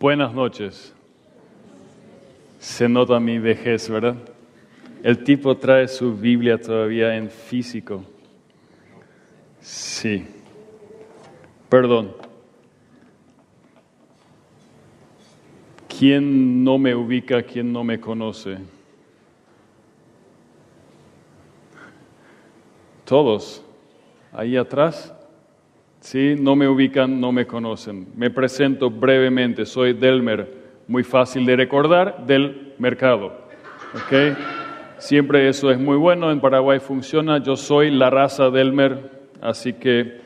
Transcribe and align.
Buenas 0.00 0.32
noches. 0.32 0.94
Se 2.60 2.88
nota 2.88 3.18
mi 3.18 3.40
vejez, 3.40 3.90
¿verdad? 3.90 4.14
El 5.02 5.24
tipo 5.24 5.56
trae 5.56 5.88
su 5.88 6.16
Biblia 6.16 6.56
todavía 6.56 7.16
en 7.16 7.28
físico. 7.28 8.04
Sí. 9.60 10.24
Perdón. 11.68 12.14
¿Quién 15.88 16.62
no 16.62 16.78
me 16.78 16.94
ubica, 16.94 17.42
quién 17.42 17.72
no 17.72 17.82
me 17.82 17.98
conoce? 17.98 18.58
Todos. 23.04 23.64
Ahí 24.32 24.56
atrás. 24.56 25.12
Sí, 26.00 26.36
no 26.38 26.54
me 26.54 26.68
ubican, 26.68 27.20
no 27.20 27.32
me 27.32 27.46
conocen. 27.46 28.08
Me 28.16 28.30
presento 28.30 28.90
brevemente. 28.90 29.66
Soy 29.66 29.94
Delmer, 29.94 30.48
muy 30.86 31.02
fácil 31.02 31.44
de 31.44 31.56
recordar, 31.56 32.24
del 32.24 32.74
mercado. 32.78 33.32
¿Okay? 33.94 34.36
Siempre 34.98 35.48
eso 35.48 35.70
es 35.70 35.78
muy 35.78 35.96
bueno. 35.96 36.30
En 36.30 36.40
Paraguay 36.40 36.78
funciona. 36.78 37.42
Yo 37.42 37.56
soy 37.56 37.90
la 37.90 38.10
raza 38.10 38.50
Delmer, 38.50 39.10
así 39.40 39.72
que 39.72 40.20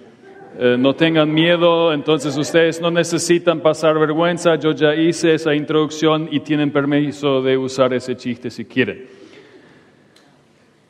eh, 0.59 0.77
no 0.79 0.95
tengan 0.95 1.33
miedo. 1.33 1.93
Entonces 1.95 2.37
ustedes 2.37 2.81
no 2.81 2.91
necesitan 2.91 3.61
pasar 3.61 3.99
vergüenza. 3.99 4.57
Yo 4.57 4.73
ya 4.73 4.95
hice 4.95 5.35
esa 5.35 5.55
introducción 5.55 6.29
y 6.31 6.41
tienen 6.41 6.71
permiso 6.71 7.41
de 7.41 7.57
usar 7.57 7.95
ese 7.95 8.15
chiste 8.15 8.51
si 8.51 8.67
quieren. 8.67 9.07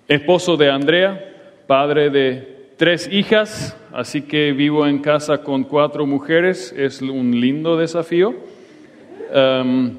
Esposo 0.08 0.56
de 0.56 0.70
Andrea, 0.70 1.64
padre 1.66 2.10
de 2.10 2.61
tres 2.76 3.08
hijas, 3.10 3.76
así 3.92 4.22
que 4.22 4.52
vivo 4.52 4.86
en 4.86 5.00
casa 5.00 5.38
con 5.38 5.64
cuatro 5.64 6.06
mujeres, 6.06 6.74
es 6.76 7.02
un 7.02 7.40
lindo 7.40 7.76
desafío. 7.76 8.34
Em, 9.32 9.96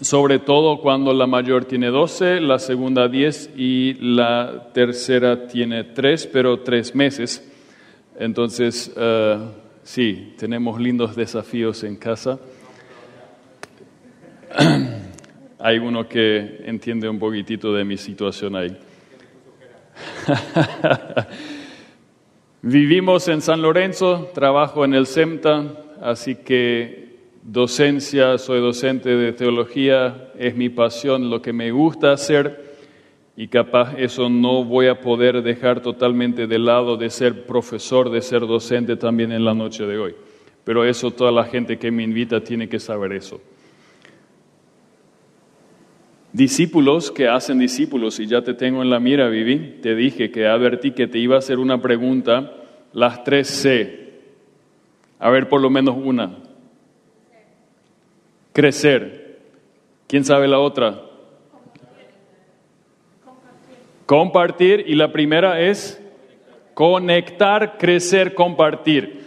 sobre 0.00 0.38
todo 0.38 0.80
cuando 0.80 1.12
la 1.14 1.26
mayor 1.26 1.64
tiene 1.64 1.88
12, 1.88 2.40
la 2.40 2.58
segunda 2.58 3.08
10 3.08 3.50
y 3.56 3.94
la 3.94 4.70
tercera 4.74 5.46
tiene 5.46 5.84
3, 5.84 6.26
pero 6.26 6.60
3 6.60 6.94
meses. 6.94 7.50
Entonces, 8.18 8.92
eh, 8.96 9.38
sí, 9.82 10.34
tenemos 10.38 10.80
lindos 10.80 11.16
desafíos 11.16 11.82
en 11.84 11.96
casa. 11.96 12.38
Hay 15.58 15.78
uno 15.78 16.06
que 16.06 16.62
entiende 16.66 17.08
un 17.08 17.18
poquitito 17.18 17.72
de 17.72 17.84
mi 17.84 17.96
situación 17.96 18.54
ahí. 18.56 18.76
Vivimos 22.68 23.28
en 23.28 23.42
San 23.42 23.62
Lorenzo, 23.62 24.28
trabajo 24.34 24.84
en 24.84 24.92
el 24.92 25.06
SEMTA, 25.06 25.84
así 26.02 26.34
que 26.34 27.14
docencia, 27.44 28.38
soy 28.38 28.58
docente 28.58 29.10
de 29.10 29.32
teología, 29.32 30.32
es 30.36 30.56
mi 30.56 30.68
pasión, 30.68 31.30
lo 31.30 31.40
que 31.40 31.52
me 31.52 31.70
gusta 31.70 32.10
hacer 32.10 32.74
y 33.36 33.46
capaz 33.46 33.94
eso 33.96 34.28
no 34.28 34.64
voy 34.64 34.88
a 34.88 35.00
poder 35.00 35.44
dejar 35.44 35.80
totalmente 35.80 36.48
de 36.48 36.58
lado 36.58 36.96
de 36.96 37.08
ser 37.08 37.46
profesor, 37.46 38.10
de 38.10 38.20
ser 38.20 38.40
docente 38.40 38.96
también 38.96 39.30
en 39.30 39.44
la 39.44 39.54
noche 39.54 39.86
de 39.86 39.98
hoy. 39.98 40.16
Pero 40.64 40.84
eso 40.84 41.12
toda 41.12 41.30
la 41.30 41.44
gente 41.44 41.78
que 41.78 41.92
me 41.92 42.02
invita 42.02 42.42
tiene 42.42 42.68
que 42.68 42.80
saber 42.80 43.12
eso. 43.12 43.40
Discípulos 46.36 47.10
que 47.10 47.28
hacen 47.28 47.58
discípulos, 47.58 48.20
y 48.20 48.26
ya 48.26 48.42
te 48.42 48.52
tengo 48.52 48.82
en 48.82 48.90
la 48.90 49.00
mira, 49.00 49.26
Vivi, 49.30 49.78
te 49.80 49.94
dije 49.94 50.30
que 50.30 50.46
advertí 50.46 50.90
que 50.90 51.06
te 51.06 51.18
iba 51.18 51.34
a 51.34 51.38
hacer 51.38 51.58
una 51.58 51.80
pregunta, 51.80 52.52
las 52.92 53.24
tres 53.24 53.48
C. 53.48 54.10
A 55.18 55.30
ver, 55.30 55.48
por 55.48 55.62
lo 55.62 55.70
menos 55.70 55.96
una. 55.96 56.36
Crecer. 58.52 59.38
¿Quién 60.06 60.26
sabe 60.26 60.46
la 60.46 60.58
otra? 60.58 61.00
Compartir. 64.04 64.84
Y 64.86 64.94
la 64.94 65.10
primera 65.12 65.58
es 65.62 65.98
conectar, 66.74 67.78
crecer, 67.78 68.34
compartir. 68.34 69.22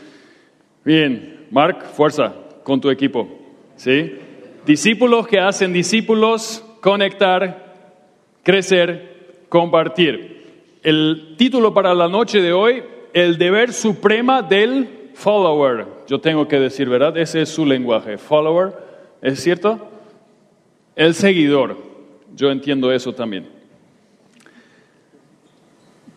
Bien, 0.85 1.47
Mark, 1.49 1.85
fuerza 1.87 2.35
con 2.61 2.79
tu 2.79 2.91
equipo. 2.91 3.27
¿Sí? 3.77 4.13
Discípulos 4.63 5.27
que 5.27 5.39
hacen 5.39 5.73
discípulos 5.73 6.63
conectar, 6.81 7.73
crecer, 8.43 9.45
compartir. 9.49 10.39
El 10.83 11.35
título 11.37 11.73
para 11.73 11.93
la 11.93 12.07
noche 12.07 12.41
de 12.41 12.53
hoy, 12.53 12.83
el 13.13 13.37
deber 13.37 13.73
suprema 13.73 14.41
del 14.41 15.11
follower. 15.13 15.85
Yo 16.07 16.19
tengo 16.19 16.47
que 16.47 16.59
decir, 16.59 16.89
¿verdad? 16.89 17.17
Ese 17.17 17.41
es 17.41 17.49
su 17.49 17.65
lenguaje. 17.65 18.17
Follower, 18.17 18.73
¿es 19.21 19.41
cierto? 19.41 19.79
El 20.95 21.13
seguidor. 21.13 21.77
Yo 22.35 22.51
entiendo 22.51 22.91
eso 22.91 23.13
también. 23.13 23.47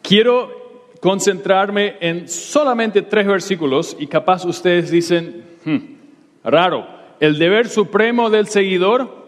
Quiero 0.02 0.62
concentrarme 1.00 1.96
en 2.00 2.28
solamente 2.28 3.02
tres 3.02 3.26
versículos 3.26 3.96
y 3.98 4.06
capaz 4.06 4.44
ustedes 4.44 4.90
dicen, 4.90 5.44
hmm, 5.64 5.78
raro, 6.44 6.86
el 7.18 7.38
deber 7.38 7.68
supremo 7.68 8.30
del 8.30 8.46
seguidor 8.46 9.21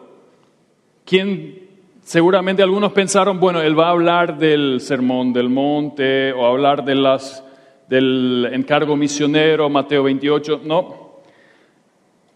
quien 1.04 1.68
seguramente 2.02 2.62
algunos 2.62 2.92
pensaron, 2.92 3.40
bueno, 3.40 3.60
él 3.60 3.78
va 3.78 3.88
a 3.88 3.92
hablar 3.92 4.38
del 4.38 4.80
sermón 4.80 5.32
del 5.32 5.48
monte 5.48 6.32
o 6.32 6.46
hablar 6.46 6.84
de 6.84 6.94
las, 6.94 7.44
del 7.88 8.48
encargo 8.52 8.96
misionero, 8.96 9.68
Mateo 9.68 10.04
28. 10.04 10.62
No, 10.64 11.20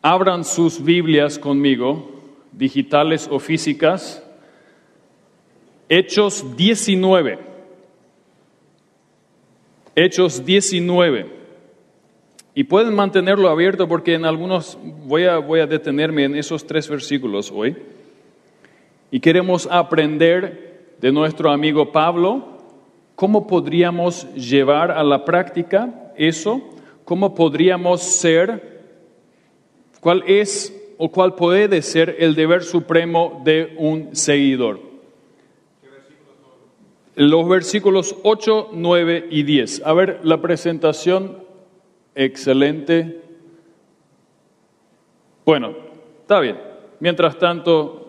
abran 0.03 0.45
sus 0.45 0.83
Biblias 0.83 1.39
conmigo, 1.39 2.11
digitales 2.53 3.29
o 3.31 3.39
físicas, 3.39 4.25
Hechos 5.89 6.57
19. 6.57 7.39
Hechos 9.95 10.45
19. 10.45 11.39
Y 12.55 12.65
pueden 12.65 12.95
mantenerlo 12.95 13.49
abierto 13.49 13.89
porque 13.89 14.15
en 14.15 14.27
algunos 14.27 14.79
voy 14.83 15.25
a, 15.25 15.39
voy 15.39 15.61
a 15.61 15.67
detenerme 15.67 16.25
en 16.25 16.35
esos 16.37 16.67
tres 16.67 16.89
versículos 16.89 17.51
hoy. 17.51 17.77
Y 19.11 19.21
queremos 19.21 19.69
aprender 19.71 20.95
de 21.01 21.13
nuestro 21.13 21.51
amigo 21.51 21.93
Pablo 21.93 22.59
cómo 23.15 23.47
podríamos 23.47 24.33
llevar 24.35 24.91
a 24.91 25.03
la 25.03 25.25
práctica 25.25 26.13
eso, 26.17 26.63
cómo 27.05 27.35
podríamos 27.35 28.03
ser, 28.03 28.83
cuál 30.01 30.23
es 30.27 30.75
o 30.99 31.11
cuál 31.11 31.35
puede 31.35 31.81
ser 31.83 32.17
el 32.19 32.35
deber 32.35 32.63
supremo 32.63 33.41
de 33.45 33.75
un 33.79 34.15
seguidor. 34.15 34.81
Los 37.15 37.49
versículos 37.49 38.15
8, 38.23 38.71
9 38.75 39.27
y 39.31 39.43
10. 39.43 39.83
A 39.85 39.93
ver, 39.93 40.21
la 40.23 40.41
presentación, 40.41 41.39
excelente. 42.15 43.21
Bueno, 45.45 45.75
está 46.21 46.39
bien. 46.39 46.61
Mientras 47.01 47.37
tanto, 47.39 48.08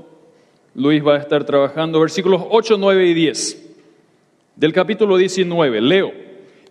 Luis 0.79 1.05
va 1.05 1.15
a 1.15 1.17
estar 1.17 1.43
trabajando. 1.43 1.99
Versículos 1.99 2.41
8, 2.49 2.77
9 2.79 3.07
y 3.07 3.13
10 3.13 3.73
del 4.55 4.71
capítulo 4.71 5.17
19. 5.17 5.81
Leo. 5.81 6.13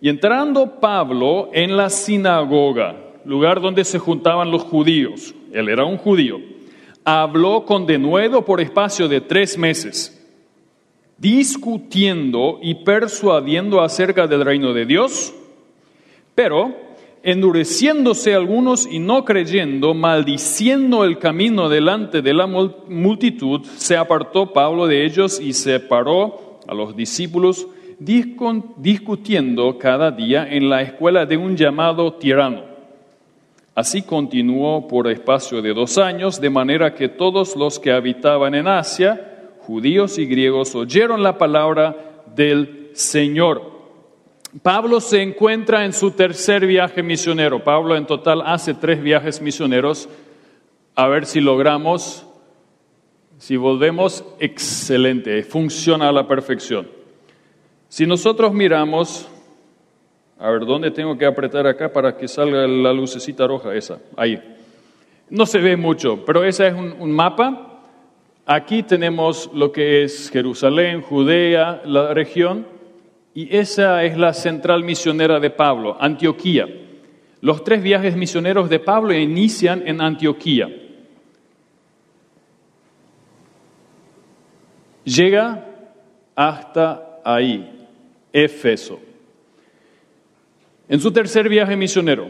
Y 0.01 0.09
entrando 0.09 0.79
Pablo 0.79 1.51
en 1.53 1.77
la 1.77 1.91
sinagoga, 1.91 2.95
lugar 3.23 3.61
donde 3.61 3.85
se 3.85 3.99
juntaban 3.99 4.49
los 4.49 4.63
judíos, 4.63 5.35
él 5.53 5.69
era 5.69 5.85
un 5.85 5.97
judío, 5.97 6.39
habló 7.03 7.65
con 7.65 7.85
denuedo 7.85 8.43
por 8.43 8.61
espacio 8.61 9.07
de 9.07 9.21
tres 9.21 9.57
meses, 9.59 10.27
discutiendo 11.17 12.59
y 12.63 12.75
persuadiendo 12.75 13.79
acerca 13.79 14.25
del 14.25 14.43
reino 14.43 14.73
de 14.73 14.85
Dios, 14.87 15.35
pero 16.33 16.73
endureciéndose 17.23 18.33
algunos 18.33 18.87
y 18.89 18.99
no 18.99 19.25
creyendo, 19.25 19.93
maldiciendo 19.93 21.03
el 21.03 21.19
camino 21.19 21.69
delante 21.69 22.21
de 22.21 22.33
la 22.33 22.47
multitud, 22.47 23.61
se 23.77 23.97
apartó 23.97 24.53
Pablo 24.53 24.87
de 24.87 25.05
ellos 25.05 25.39
y 25.39 25.53
separó 25.53 26.59
a 26.67 26.73
los 26.73 26.95
discípulos, 26.95 27.67
discutiendo 27.99 29.77
cada 29.77 30.11
día 30.11 30.47
en 30.49 30.69
la 30.69 30.81
escuela 30.81 31.25
de 31.25 31.35
un 31.35 31.57
llamado 31.57 32.13
tirano. 32.13 32.63
Así 33.75 34.01
continuó 34.01 34.87
por 34.87 35.07
espacio 35.09 35.61
de 35.61 35.73
dos 35.73 35.97
años, 35.97 36.39
de 36.39 36.49
manera 36.49 36.93
que 36.93 37.09
todos 37.09 37.55
los 37.55 37.79
que 37.79 37.91
habitaban 37.91 38.55
en 38.55 38.67
Asia, 38.67 39.51
judíos 39.59 40.17
y 40.17 40.25
griegos, 40.25 40.75
oyeron 40.75 41.23
la 41.23 41.37
palabra 41.37 42.23
del 42.35 42.89
Señor. 42.93 43.78
Pablo 44.63 44.99
se 44.99 45.21
encuentra 45.21 45.85
en 45.85 45.93
su 45.93 46.11
tercer 46.11 46.65
viaje 46.65 47.03
misionero. 47.03 47.63
Pablo 47.63 47.95
en 47.95 48.07
total 48.07 48.41
hace 48.45 48.73
tres 48.73 49.01
viajes 49.01 49.41
misioneros. 49.41 50.09
A 50.95 51.07
ver 51.07 51.27
si 51.27 51.39
logramos, 51.39 52.25
si 53.37 53.57
volvemos, 53.57 54.25
excelente, 54.39 55.43
funciona 55.43 56.09
a 56.09 56.11
la 56.11 56.27
perfección. 56.27 56.87
Si 57.89 58.07
nosotros 58.07 58.51
miramos, 58.51 59.29
a 60.39 60.49
ver, 60.49 60.65
¿dónde 60.65 60.91
tengo 60.91 61.17
que 61.17 61.25
apretar 61.25 61.67
acá 61.67 61.93
para 61.93 62.17
que 62.17 62.27
salga 62.27 62.67
la 62.67 62.91
lucecita 62.91 63.45
roja 63.45 63.75
esa? 63.75 63.99
Ahí. 64.17 64.41
No 65.29 65.45
se 65.45 65.59
ve 65.59 65.77
mucho, 65.77 66.25
pero 66.25 66.43
ese 66.43 66.67
es 66.67 66.73
un, 66.73 66.95
un 66.99 67.11
mapa. 67.11 67.81
Aquí 68.47 68.81
tenemos 68.81 69.49
lo 69.53 69.71
que 69.71 70.03
es 70.03 70.31
Jerusalén, 70.31 71.03
Judea, 71.03 71.83
la 71.85 72.15
región, 72.15 72.65
y 73.39 73.55
esa 73.55 74.03
es 74.03 74.17
la 74.17 74.33
central 74.33 74.83
misionera 74.83 75.39
de 75.39 75.49
Pablo, 75.49 75.95
Antioquía. 75.97 76.67
Los 77.39 77.63
tres 77.63 77.81
viajes 77.81 78.17
misioneros 78.17 78.69
de 78.69 78.79
Pablo 78.79 79.13
inician 79.13 79.81
en 79.85 80.01
Antioquía. 80.01 80.67
Llega 85.05 85.65
hasta 86.35 87.21
ahí, 87.23 87.87
Éfeso. 88.33 88.99
En 90.89 90.99
su 90.99 91.09
tercer 91.09 91.47
viaje 91.47 91.77
misionero, 91.77 92.27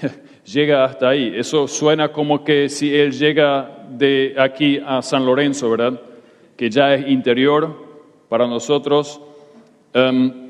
llega 0.44 0.84
hasta 0.84 1.08
ahí. 1.08 1.32
Eso 1.34 1.66
suena 1.66 2.12
como 2.12 2.44
que 2.44 2.68
si 2.68 2.94
él 2.94 3.10
llega 3.10 3.88
de 3.90 4.36
aquí 4.38 4.80
a 4.86 5.02
San 5.02 5.26
Lorenzo, 5.26 5.68
¿verdad? 5.68 6.00
Que 6.56 6.70
ya 6.70 6.94
es 6.94 7.08
interior 7.08 7.74
para 8.28 8.46
nosotros. 8.46 9.20
Em, 9.92 10.43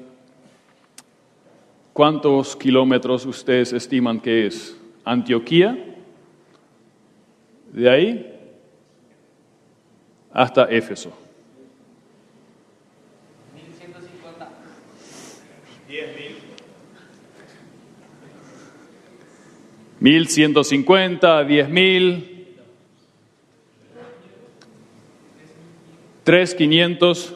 ¿Cuántos 1.94 2.56
kilómetros 2.56 3.24
ustedes 3.24 3.72
estiman 3.72 4.18
que 4.18 4.48
es? 4.48 4.76
Antioquía, 5.04 5.78
de 7.72 7.88
ahí 7.88 8.34
hasta 10.32 10.64
Éfeso. 10.64 11.12
1150. 13.54 14.50
10.000. 15.88 16.34
1150, 20.00 21.44
10.000. 21.44 22.24
3.500. 26.26 27.34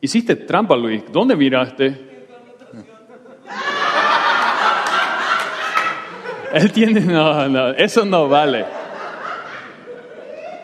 Hiciste 0.00 0.36
trampa, 0.36 0.76
Luis. 0.76 1.02
¿Dónde 1.10 1.34
miraste? 1.34 2.13
Él 6.54 6.70
tiene, 6.70 7.00
no, 7.00 7.48
no, 7.48 7.70
eso 7.70 8.04
no 8.04 8.28
vale. 8.28 8.64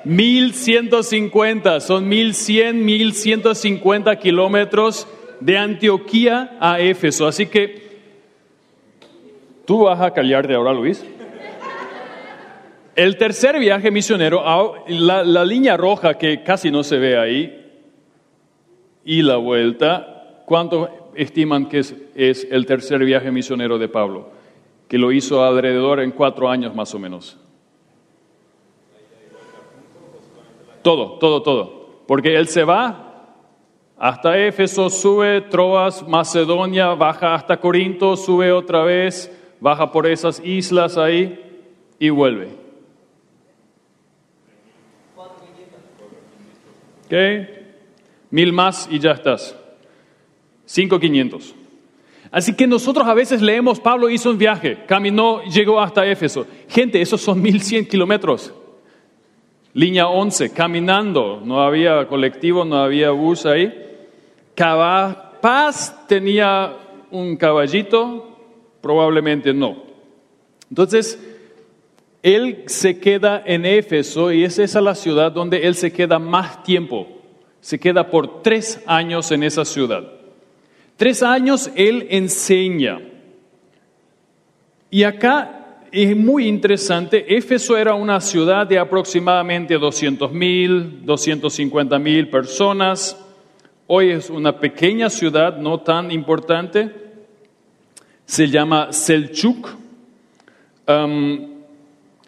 1150, 0.05 1.81
son 1.81 2.09
1100, 2.09 2.85
1150 2.85 4.17
kilómetros 4.17 5.09
de 5.41 5.59
Antioquía 5.59 6.57
a 6.61 6.79
Éfeso. 6.79 7.27
Así 7.27 7.47
que, 7.47 7.91
¿tú 9.67 9.83
vas 9.83 10.01
a 10.01 10.13
de 10.47 10.55
ahora, 10.55 10.73
Luis? 10.73 11.05
El 12.95 13.17
tercer 13.17 13.59
viaje 13.59 13.91
misionero, 13.91 14.45
la, 14.87 15.25
la 15.25 15.45
línea 15.45 15.77
roja 15.77 16.15
que 16.15 16.45
casi 16.45 16.71
no 16.71 16.85
se 16.85 16.99
ve 16.99 17.19
ahí, 17.19 17.57
y 19.05 19.23
la 19.23 19.39
vuelta, 19.39 20.43
¿cuánto 20.47 21.11
estiman 21.17 21.69
que 21.69 21.81
es, 21.81 21.97
es 22.15 22.47
el 22.49 22.65
tercer 22.65 23.05
viaje 23.05 23.33
misionero 23.33 23.77
de 23.77 23.89
Pablo? 23.89 24.40
Que 24.91 24.99
lo 24.99 25.13
hizo 25.13 25.45
alrededor 25.45 26.01
en 26.01 26.11
cuatro 26.11 26.51
años 26.51 26.75
más 26.75 26.93
o 26.97 26.99
menos. 26.99 27.39
Todo, 30.83 31.13
todo, 31.21 31.43
todo. 31.43 32.03
Porque 32.09 32.35
él 32.35 32.49
se 32.49 32.65
va 32.65 33.37
hasta 33.97 34.37
Éfeso, 34.37 34.91
sube 34.91 35.43
Troas, 35.43 36.07
Macedonia, 36.09 36.89
baja 36.95 37.35
hasta 37.35 37.61
Corinto, 37.61 38.17
sube 38.17 38.51
otra 38.51 38.83
vez, 38.83 39.31
baja 39.61 39.93
por 39.93 40.09
esas 40.09 40.41
islas 40.45 40.97
ahí 40.99 41.39
y 42.01 42.11
vuelve. 42.11 42.49
¿Ok? 47.05 47.15
Mil 48.31 48.53
más 48.53 48.89
y 48.91 48.99
ya 48.99 49.13
estás. 49.13 49.57
Cinco 50.65 50.99
quinientos. 50.99 51.55
Así 52.33 52.55
que 52.55 52.67
nosotros 52.67 53.07
a 53.09 53.15
veces 53.15 53.43
leemos, 53.43 53.81
Pablo 53.81 54.09
hizo 54.09 54.31
un 54.31 54.39
viaje, 54.39 54.85
caminó, 54.87 55.43
llegó 55.45 55.81
hasta 55.81 56.07
Éfeso. 56.07 56.47
Gente, 56.69 57.01
esos 57.01 57.21
son 57.21 57.43
1100 57.43 57.87
kilómetros. 57.87 58.55
Línea 59.73 60.09
11, 60.09 60.53
caminando, 60.53 61.41
no 61.45 61.61
había 61.61 62.07
colectivo, 62.07 62.65
no 62.65 62.77
había 62.77 63.11
bus 63.11 63.47
ahí. 63.47 63.73
Paz 65.41 66.07
tenía 66.07 66.77
un 67.11 67.37
caballito, 67.37 68.37
probablemente 68.81 69.55
no. 69.55 69.83
Entonces, 70.69 71.19
él 72.23 72.65
se 72.67 73.01
queda 73.01 73.43
en 73.45 73.65
Éfeso 73.65 74.31
y 74.33 74.45
es 74.45 74.59
esa 74.59 74.81
la 74.81 74.95
ciudad 74.95 75.33
donde 75.33 75.67
él 75.67 75.75
se 75.75 75.93
queda 75.93 76.19
más 76.19 76.63
tiempo. 76.63 77.09
Se 77.61 77.79
queda 77.79 78.11
por 78.11 78.43
tres 78.43 78.83
años 78.87 79.31
en 79.33 79.43
esa 79.43 79.65
ciudad. 79.65 80.20
Tres 81.01 81.23
años 81.23 81.71
él 81.77 82.09
enseña. 82.11 83.01
Y 84.91 85.03
acá 85.03 85.79
es 85.91 86.15
muy 86.15 86.47
interesante, 86.47 87.39
Éfeso 87.39 87.79
era 87.79 87.95
una 87.95 88.21
ciudad 88.21 88.67
de 88.67 88.79
aproximadamente 88.79 89.79
200 89.79 90.31
mil, 90.31 91.07
250 91.07 91.99
mil 91.99 92.29
personas. 92.29 93.19
Hoy 93.87 94.11
es 94.11 94.29
una 94.29 94.61
pequeña 94.61 95.09
ciudad, 95.09 95.57
no 95.57 95.81
tan 95.81 96.11
importante. 96.11 96.91
Se 98.27 98.49
llama 98.49 98.93
Selchuk. 98.93 99.71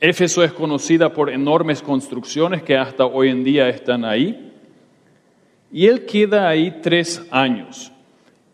Éfeso 0.00 0.42
es 0.42 0.52
conocida 0.54 1.12
por 1.12 1.28
enormes 1.28 1.82
construcciones 1.82 2.62
que 2.62 2.78
hasta 2.78 3.04
hoy 3.04 3.28
en 3.28 3.44
día 3.44 3.68
están 3.68 4.06
ahí. 4.06 4.50
Y 5.70 5.88
él 5.88 6.06
queda 6.06 6.48
ahí 6.48 6.78
tres 6.80 7.22
años. 7.30 7.91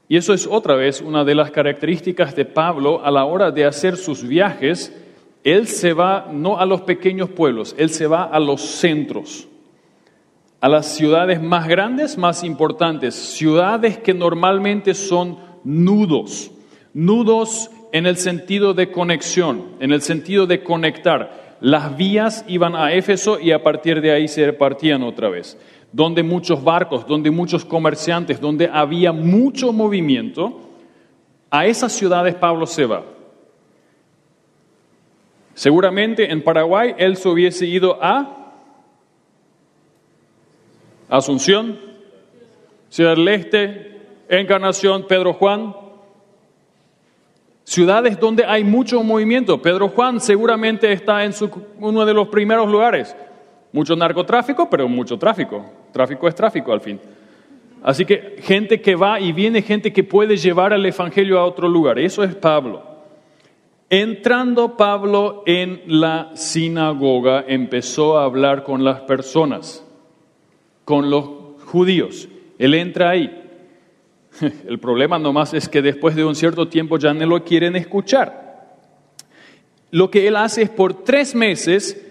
Y 0.08 0.16
eso 0.16 0.32
es 0.32 0.46
otra 0.46 0.74
vez 0.74 1.02
una 1.02 1.22
de 1.24 1.34
las 1.34 1.50
características 1.50 2.34
de 2.34 2.46
Pablo 2.46 3.04
a 3.04 3.10
la 3.10 3.26
hora 3.26 3.50
de 3.50 3.66
hacer 3.66 3.96
sus 3.98 4.26
viajes. 4.26 4.96
Él 5.44 5.68
se 5.68 5.92
va 5.92 6.28
no 6.32 6.58
a 6.58 6.64
los 6.64 6.80
pequeños 6.82 7.28
pueblos, 7.28 7.74
él 7.78 7.90
se 7.90 8.06
va 8.06 8.24
a 8.24 8.40
los 8.40 8.62
centros, 8.62 9.46
a 10.60 10.68
las 10.68 10.86
ciudades 10.86 11.42
más 11.42 11.68
grandes, 11.68 12.16
más 12.16 12.42
importantes, 12.42 13.14
ciudades 13.14 13.98
que 13.98 14.14
normalmente 14.14 14.94
son 14.94 15.38
nudos, 15.62 16.50
nudos 16.94 17.70
en 17.92 18.06
el 18.06 18.16
sentido 18.16 18.74
de 18.74 18.90
conexión, 18.90 19.76
en 19.78 19.92
el 19.92 20.00
sentido 20.00 20.46
de 20.46 20.62
conectar. 20.62 21.56
Las 21.60 21.96
vías 21.96 22.44
iban 22.48 22.74
a 22.74 22.92
Éfeso 22.92 23.38
y 23.40 23.52
a 23.52 23.62
partir 23.62 24.00
de 24.00 24.12
ahí 24.12 24.26
se 24.28 24.46
repartían 24.46 25.02
otra 25.02 25.28
vez 25.28 25.58
donde 25.92 26.22
muchos 26.22 26.62
barcos, 26.62 27.06
donde 27.06 27.30
muchos 27.30 27.64
comerciantes, 27.64 28.40
donde 28.40 28.68
había 28.72 29.12
mucho 29.12 29.72
movimiento, 29.72 30.60
a 31.50 31.66
esas 31.66 31.92
ciudades 31.92 32.34
Pablo 32.34 32.66
se 32.66 32.84
va. 32.84 33.04
Seguramente 35.54 36.30
en 36.30 36.42
Paraguay 36.42 36.94
él 36.98 37.16
se 37.16 37.28
hubiese 37.28 37.66
ido 37.66 37.98
a 38.00 38.34
Asunción, 41.08 41.80
Ciudad 42.90 43.16
del 43.16 43.28
Este, 43.28 44.02
Encarnación, 44.28 45.06
Pedro 45.06 45.32
Juan. 45.32 45.74
Ciudades 47.64 48.18
donde 48.20 48.44
hay 48.44 48.62
mucho 48.62 49.02
movimiento. 49.02 49.60
Pedro 49.60 49.88
Juan 49.88 50.20
seguramente 50.20 50.90
está 50.92 51.24
en 51.24 51.32
uno 51.80 52.04
de 52.04 52.14
los 52.14 52.28
primeros 52.28 52.70
lugares. 52.70 53.14
Mucho 53.72 53.94
narcotráfico, 53.94 54.68
pero 54.70 54.88
mucho 54.88 55.18
tráfico. 55.18 55.64
Tráfico 55.92 56.28
es 56.28 56.34
tráfico 56.34 56.72
al 56.72 56.80
fin. 56.80 56.98
Así 57.82 58.04
que 58.04 58.36
gente 58.40 58.80
que 58.80 58.96
va 58.96 59.20
y 59.20 59.32
viene, 59.32 59.62
gente 59.62 59.92
que 59.92 60.02
puede 60.02 60.36
llevar 60.36 60.72
el 60.72 60.84
Evangelio 60.84 61.38
a 61.38 61.44
otro 61.44 61.68
lugar. 61.68 61.98
Eso 61.98 62.24
es 62.24 62.34
Pablo. 62.34 62.82
Entrando 63.90 64.76
Pablo 64.76 65.42
en 65.46 65.82
la 65.86 66.32
sinagoga, 66.34 67.44
empezó 67.46 68.18
a 68.18 68.24
hablar 68.24 68.64
con 68.64 68.84
las 68.84 69.00
personas, 69.02 69.86
con 70.84 71.10
los 71.10 71.62
judíos. 71.66 72.28
Él 72.58 72.74
entra 72.74 73.10
ahí. 73.10 73.44
El 74.66 74.78
problema 74.78 75.18
nomás 75.18 75.54
es 75.54 75.68
que 75.68 75.80
después 75.80 76.16
de 76.16 76.24
un 76.24 76.34
cierto 76.34 76.68
tiempo 76.68 76.98
ya 76.98 77.14
no 77.14 77.26
lo 77.26 77.44
quieren 77.44 77.76
escuchar. 77.76 78.48
Lo 79.90 80.10
que 80.10 80.28
él 80.28 80.36
hace 80.36 80.62
es 80.62 80.70
por 80.70 81.02
tres 81.02 81.34
meses 81.34 82.07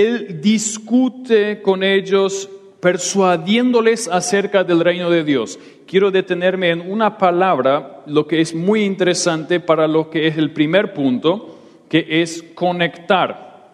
él 0.00 0.40
discute 0.40 1.60
con 1.62 1.82
ellos 1.82 2.48
persuadiéndoles 2.80 4.08
acerca 4.08 4.64
del 4.64 4.80
reino 4.80 5.10
de 5.10 5.24
Dios. 5.24 5.58
Quiero 5.86 6.10
detenerme 6.10 6.70
en 6.70 6.90
una 6.90 7.18
palabra, 7.18 8.02
lo 8.06 8.26
que 8.26 8.40
es 8.40 8.54
muy 8.54 8.84
interesante 8.84 9.60
para 9.60 9.88
lo 9.88 10.10
que 10.10 10.26
es 10.26 10.36
el 10.36 10.52
primer 10.52 10.94
punto, 10.94 11.58
que 11.88 12.06
es 12.22 12.44
conectar. 12.54 13.70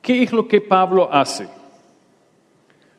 ¿Qué 0.00 0.22
es 0.22 0.32
lo 0.32 0.48
que 0.48 0.60
Pablo 0.60 1.12
hace? 1.12 1.48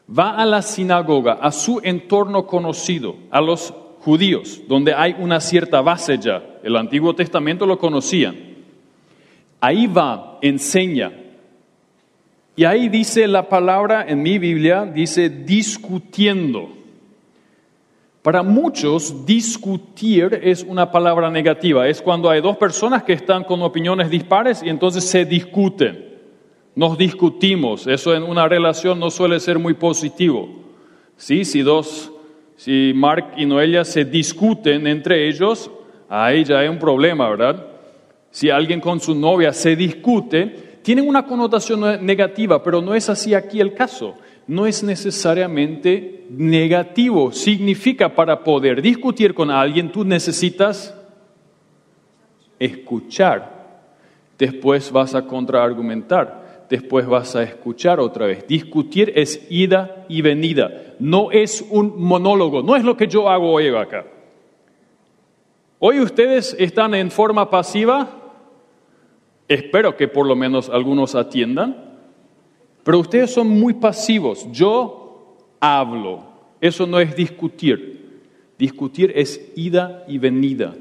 Va 0.08 0.36
a 0.36 0.46
la 0.46 0.62
sinagoga, 0.62 1.34
a 1.34 1.52
su 1.52 1.80
entorno 1.84 2.46
conocido, 2.46 3.16
a 3.32 3.42
los 3.42 3.74
judíos, 4.02 4.62
donde 4.68 4.94
hay 4.94 5.16
una 5.18 5.40
cierta 5.40 5.82
base 5.82 6.18
ya. 6.18 6.44
El 6.64 6.76
Antiguo 6.76 7.16
Testamento 7.16 7.66
lo 7.66 7.80
conocían. 7.80 8.36
Ahí 9.60 9.88
va, 9.88 10.38
enseña, 10.42 11.21
Y 12.56 12.66
ahí 12.66 12.90
dice 12.90 13.28
la 13.28 13.48
palabra 13.48 14.06
en 14.08 14.22
mi 14.22 14.38
Biblia, 14.38 14.86
dice 14.86 15.30
discutiendo. 15.30 16.70
Para 18.22 18.44
muchos, 18.44 19.26
discutir 19.26 20.40
es 20.44 20.64
una 20.64 20.92
palabra 20.92 21.32
negativa. 21.32 21.88
Es 21.88 22.02
cuando 22.02 22.30
hay 22.30 22.42
dos 22.42 22.58
personas 22.58 23.04
que 23.04 23.14
están 23.14 23.44
con 23.44 23.62
opiniones 23.64 24.10
dispares 24.10 24.62
y 24.62 24.70
entonces 24.70 25.06
se 25.06 25.26
discuten. 25.26 26.12
Nos 26.76 26.98
discutimos. 26.98 27.88
Eso 27.88 28.14
en 28.14 28.24
una 28.24 28.48
relación 28.48 29.00
no 29.00 29.10
suele 29.10 29.40
ser 29.40 29.58
muy 29.58 29.74
positivo. 29.74 30.50
¿Sí? 31.18 31.46
Si 31.46 31.62
dos, 31.62 32.12
si 32.58 32.92
Mark 32.94 33.34
y 33.38 33.46
Noelia 33.46 33.84
se 33.84 34.06
discuten 34.06 34.86
entre 34.86 35.28
ellos, 35.28 35.72
ahí 36.08 36.44
ya 36.44 36.60
hay 36.60 36.68
un 36.68 36.80
problema, 36.80 37.28
¿verdad? 37.30 37.66
Si 38.30 38.50
alguien 38.50 38.82
con 38.82 39.00
su 39.00 39.16
novia 39.16 39.52
se 39.52 39.76
discute, 39.76 40.71
tienen 40.82 41.08
una 41.08 41.26
connotación 41.26 42.06
negativa, 42.06 42.64
pero 42.64 42.82
no 42.82 42.94
es 42.96 43.10
así 43.10 43.34
aquí 43.34 43.60
el 43.60 43.74
caso 43.74 44.16
no 44.48 44.66
es 44.66 44.84
necesariamente 44.84 46.26
negativo. 46.30 47.32
Significa 47.32 48.14
para 48.14 48.44
poder 48.44 48.82
discutir 48.82 49.34
con 49.34 49.50
alguien 49.50 49.92
tú 49.92 50.04
necesitas 50.04 50.94
escuchar. 52.60 53.62
Después 54.38 54.92
vas 54.92 55.16
a 55.16 55.26
contraargumentar. 55.26 56.68
Después 56.70 57.06
vas 57.06 57.36
a 57.36 57.44
escuchar 57.44 58.00
otra 58.00 58.26
vez. 58.26 58.48
Discutir 58.48 59.14
es 59.16 59.46
ida 59.50 60.06
y 60.10 60.22
venida. 60.22 60.96
No 61.00 61.32
es 61.32 61.66
un 61.70 62.02
monólogo. 62.02 62.62
No 62.62 62.76
es 62.76 62.84
lo 62.84 62.98
que 62.98 63.08
yo 63.08 63.30
hago 63.30 63.52
hoy 63.52 63.68
acá. 63.68 64.06
Hoy 65.80 66.00
ustedes 66.00 66.56
están 66.60 66.94
en 66.94 67.12
forma 67.12 67.50
pasiva. 67.50 68.21
Espero 69.52 69.98
que 69.98 70.08
por 70.08 70.26
lo 70.26 70.34
menos 70.34 70.70
algunos 70.70 71.14
atiendan. 71.14 71.76
Pero 72.86 73.00
ustedes 73.00 73.32
son 73.32 73.50
muy 73.50 73.74
pasivos. 73.74 74.48
Yo 74.54 75.36
hablo. 75.60 76.24
Eso 76.62 76.88
no 76.88 77.02
es 77.02 77.14
discutir. 77.18 78.22
Discutir 78.58 79.12
es 79.14 79.52
ida 79.58 80.06
y 80.08 80.20
venida. 80.20 80.74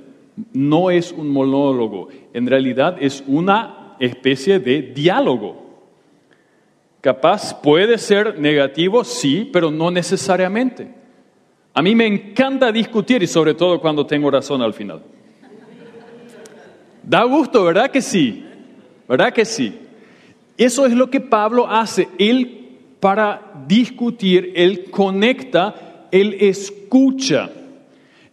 No 0.52 0.88
es 0.88 1.10
un 1.10 1.30
monólogo. 1.30 2.10
En 2.32 2.46
realidad 2.46 2.96
es 3.00 3.24
una 3.26 3.96
especie 3.98 4.60
de 4.60 4.82
diálogo. 4.82 5.80
Capaz 7.00 7.60
puede 7.60 7.98
ser 7.98 8.38
negativo, 8.38 9.02
sí, 9.02 9.50
pero 9.52 9.72
no 9.72 9.90
necesariamente. 9.90 10.94
A 11.74 11.82
mí 11.82 11.96
me 11.96 12.06
encanta 12.06 12.70
discutir 12.70 13.20
y 13.24 13.26
sobre 13.26 13.54
todo 13.54 13.80
cuando 13.80 14.06
tengo 14.06 14.30
razón 14.30 14.62
al 14.62 14.74
final. 14.74 15.02
Da 17.02 17.24
gusto, 17.24 17.64
¿verdad 17.64 17.90
que 17.90 18.00
sí? 18.00 18.46
¿Verdad 19.10 19.32
que 19.32 19.44
sí? 19.44 19.76
Eso 20.56 20.86
es 20.86 20.92
lo 20.92 21.10
que 21.10 21.20
Pablo 21.20 21.66
hace. 21.66 22.08
Él 22.16 22.68
para 23.00 23.64
discutir, 23.66 24.52
él 24.54 24.84
conecta, 24.88 26.06
él 26.12 26.36
escucha. 26.38 27.50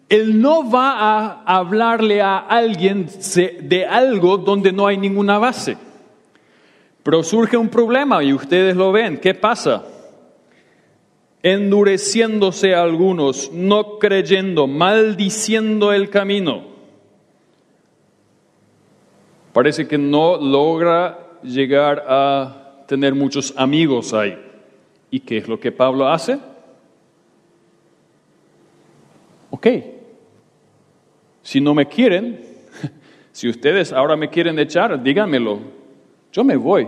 Él 0.08 0.40
no 0.40 0.70
va 0.70 0.92
a 1.00 1.58
hablarle 1.58 2.22
a 2.22 2.38
alguien 2.38 3.08
de 3.64 3.88
algo 3.88 4.38
donde 4.38 4.72
no 4.72 4.86
hay 4.86 4.98
ninguna 4.98 5.40
base. 5.40 5.78
Pero 7.02 7.24
surge 7.24 7.58
un 7.58 7.70
problema 7.70 8.24
y 8.24 8.32
ustedes 8.32 8.76
lo 8.76 8.92
ven. 8.92 9.18
¿Qué 9.18 9.34
pasa? 9.34 9.84
Endureciéndose 11.42 12.76
algunos, 12.76 13.52
no 13.52 13.98
creyendo, 13.98 14.68
maldiciendo 14.68 15.92
el 15.92 16.12
camino. 16.12 16.77
Parece 19.58 19.88
que 19.88 19.98
no 19.98 20.38
logra 20.38 21.40
llegar 21.42 22.06
a 22.08 22.84
tener 22.88 23.16
muchos 23.16 23.56
amigos 23.58 24.14
ahí. 24.14 24.38
¿Y 25.10 25.22
qué 25.22 25.38
es 25.38 25.48
lo 25.48 25.60
que 25.60 25.72
Pablo 25.72 26.08
hace? 26.08 26.38
Ok, 29.50 29.68
si 31.42 31.60
no 31.60 31.74
me 31.74 31.88
quieren, 31.88 32.40
si 33.32 33.50
ustedes 33.50 33.92
ahora 33.92 34.16
me 34.16 34.30
quieren 34.30 34.60
echar, 34.60 35.02
díganmelo, 35.02 35.58
yo 36.32 36.44
me 36.44 36.56
voy. 36.56 36.88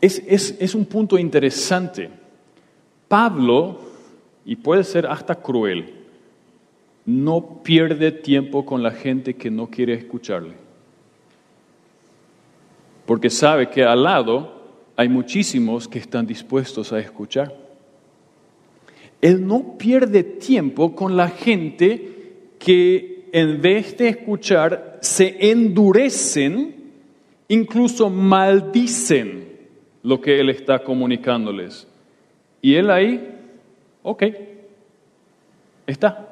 Es, 0.00 0.20
es 0.56 0.72
un 0.76 0.84
punto 0.84 1.18
interesante. 1.18 2.08
Pablo, 3.08 3.80
y 4.44 4.54
puede 4.54 4.84
ser 4.84 5.08
hasta 5.08 5.34
cruel, 5.34 5.99
no 7.10 7.62
pierde 7.62 8.12
tiempo 8.12 8.64
con 8.64 8.82
la 8.82 8.92
gente 8.92 9.34
que 9.34 9.50
no 9.50 9.68
quiere 9.68 9.94
escucharle 9.94 10.54
porque 13.10 13.28
sabe 13.28 13.68
que 13.68 13.82
al 13.82 14.04
lado 14.04 14.52
hay 14.94 15.08
muchísimos 15.08 15.88
que 15.88 15.98
están 15.98 16.28
dispuestos 16.28 16.92
a 16.92 17.00
escuchar. 17.00 17.52
Él 19.20 19.44
no 19.44 19.76
pierde 19.76 20.22
tiempo 20.22 20.94
con 20.94 21.16
la 21.16 21.28
gente 21.28 22.44
que 22.60 23.24
en 23.32 23.60
vez 23.60 23.98
de 23.98 24.10
escuchar 24.10 25.00
se 25.00 25.50
endurecen, 25.50 26.72
incluso 27.48 28.10
maldicen 28.10 29.58
lo 30.04 30.20
que 30.20 30.38
Él 30.38 30.48
está 30.48 30.84
comunicándoles. 30.84 31.88
Y 32.62 32.76
Él 32.76 32.92
ahí, 32.92 33.28
ok, 34.04 34.22
está, 35.84 36.29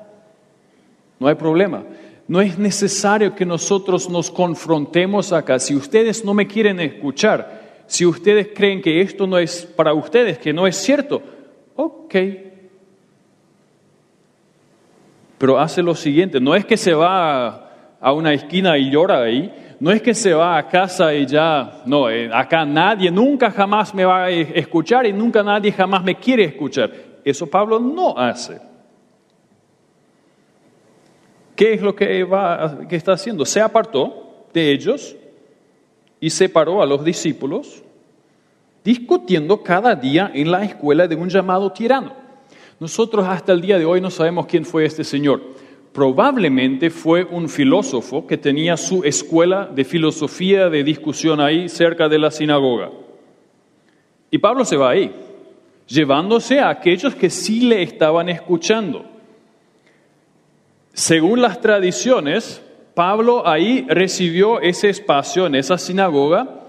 no 1.18 1.28
hay 1.28 1.34
problema. 1.34 1.84
No 2.26 2.40
es 2.40 2.58
necesario 2.58 3.34
que 3.34 3.46
nosotros 3.46 4.08
nos 4.10 4.30
confrontemos 4.30 5.32
acá. 5.32 5.58
Si 5.58 5.74
ustedes 5.74 6.24
no 6.24 6.34
me 6.34 6.46
quieren 6.46 6.78
escuchar, 6.78 7.82
si 7.86 8.04
ustedes 8.04 8.48
creen 8.54 8.82
que 8.82 9.00
esto 9.00 9.26
no 9.26 9.38
es 9.38 9.64
para 9.64 9.94
ustedes, 9.94 10.38
que 10.38 10.52
no 10.52 10.66
es 10.66 10.76
cierto, 10.76 11.22
ok. 11.74 12.14
Pero 15.38 15.58
hace 15.58 15.82
lo 15.82 15.94
siguiente, 15.94 16.38
no 16.38 16.54
es 16.54 16.66
que 16.66 16.76
se 16.76 16.92
va 16.92 17.96
a 17.98 18.12
una 18.12 18.34
esquina 18.34 18.76
y 18.76 18.90
llora 18.90 19.22
ahí, 19.22 19.50
no 19.80 19.90
es 19.90 20.02
que 20.02 20.12
se 20.12 20.34
va 20.34 20.58
a 20.58 20.68
casa 20.68 21.14
y 21.14 21.24
ya, 21.24 21.82
no, 21.86 22.10
eh, 22.10 22.28
acá 22.32 22.66
nadie 22.66 23.10
nunca 23.10 23.50
jamás 23.50 23.94
me 23.94 24.04
va 24.04 24.24
a 24.24 24.30
escuchar 24.30 25.06
y 25.06 25.12
nunca 25.12 25.42
nadie 25.42 25.72
jamás 25.72 26.04
me 26.04 26.16
quiere 26.16 26.44
escuchar. 26.44 26.90
Eso 27.24 27.46
Pablo 27.46 27.78
no 27.78 28.18
hace. 28.18 28.67
¿Qué 31.58 31.72
es 31.72 31.82
lo 31.82 31.92
que, 31.96 32.22
va, 32.22 32.86
que 32.88 32.94
está 32.94 33.14
haciendo? 33.14 33.44
Se 33.44 33.60
apartó 33.60 34.46
de 34.54 34.70
ellos 34.70 35.16
y 36.20 36.30
separó 36.30 36.80
a 36.80 36.86
los 36.86 37.04
discípulos, 37.04 37.82
discutiendo 38.84 39.60
cada 39.60 39.96
día 39.96 40.30
en 40.32 40.52
la 40.52 40.62
escuela 40.62 41.08
de 41.08 41.16
un 41.16 41.28
llamado 41.28 41.72
tirano. 41.72 42.12
Nosotros 42.78 43.26
hasta 43.26 43.50
el 43.50 43.60
día 43.60 43.76
de 43.76 43.84
hoy 43.84 44.00
no 44.00 44.08
sabemos 44.08 44.46
quién 44.46 44.64
fue 44.64 44.84
este 44.84 45.02
señor. 45.02 45.42
Probablemente 45.92 46.90
fue 46.90 47.24
un 47.24 47.48
filósofo 47.48 48.24
que 48.24 48.38
tenía 48.38 48.76
su 48.76 49.02
escuela 49.02 49.66
de 49.66 49.84
filosofía, 49.84 50.68
de 50.68 50.84
discusión 50.84 51.40
ahí 51.40 51.68
cerca 51.68 52.08
de 52.08 52.20
la 52.20 52.30
sinagoga. 52.30 52.92
Y 54.30 54.38
Pablo 54.38 54.64
se 54.64 54.76
va 54.76 54.90
ahí, 54.90 55.12
llevándose 55.88 56.60
a 56.60 56.68
aquellos 56.68 57.16
que 57.16 57.30
sí 57.30 57.62
le 57.62 57.82
estaban 57.82 58.28
escuchando. 58.28 59.17
Según 60.98 61.40
las 61.40 61.60
tradiciones, 61.60 62.60
Pablo 62.94 63.46
ahí 63.46 63.86
recibió 63.88 64.60
ese 64.60 64.88
espacio 64.88 65.46
en 65.46 65.54
esa 65.54 65.78
sinagoga 65.78 66.64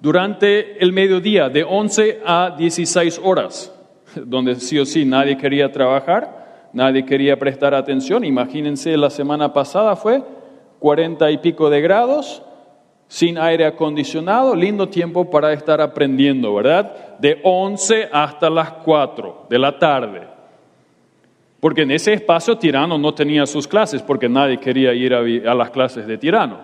durante 0.00 0.82
el 0.82 0.92
mediodía, 0.92 1.48
de 1.48 1.62
11 1.62 2.22
a 2.26 2.56
16 2.58 3.20
horas, 3.22 3.72
donde 4.16 4.56
sí 4.56 4.80
o 4.80 4.84
sí 4.84 5.04
nadie 5.04 5.38
quería 5.38 5.70
trabajar, 5.70 6.70
nadie 6.72 7.04
quería 7.06 7.38
prestar 7.38 7.72
atención. 7.72 8.24
Imagínense, 8.24 8.96
la 8.96 9.10
semana 9.10 9.52
pasada 9.52 9.94
fue 9.94 10.24
40 10.80 11.30
y 11.30 11.38
pico 11.38 11.70
de 11.70 11.80
grados, 11.80 12.42
sin 13.06 13.38
aire 13.38 13.64
acondicionado, 13.64 14.56
lindo 14.56 14.88
tiempo 14.88 15.30
para 15.30 15.52
estar 15.52 15.80
aprendiendo, 15.80 16.52
¿verdad? 16.52 17.18
De 17.20 17.38
11 17.44 18.08
hasta 18.10 18.50
las 18.50 18.72
4 18.72 19.46
de 19.48 19.58
la 19.60 19.78
tarde. 19.78 20.37
Porque 21.60 21.82
en 21.82 21.90
ese 21.90 22.12
espacio 22.12 22.56
Tirano 22.56 22.98
no 22.98 23.14
tenía 23.14 23.44
sus 23.46 23.66
clases 23.66 24.02
porque 24.02 24.28
nadie 24.28 24.58
quería 24.58 24.94
ir 24.94 25.12
a, 25.12 25.54
las 25.54 25.70
clases 25.70 26.06
de 26.06 26.16
Tirano. 26.16 26.60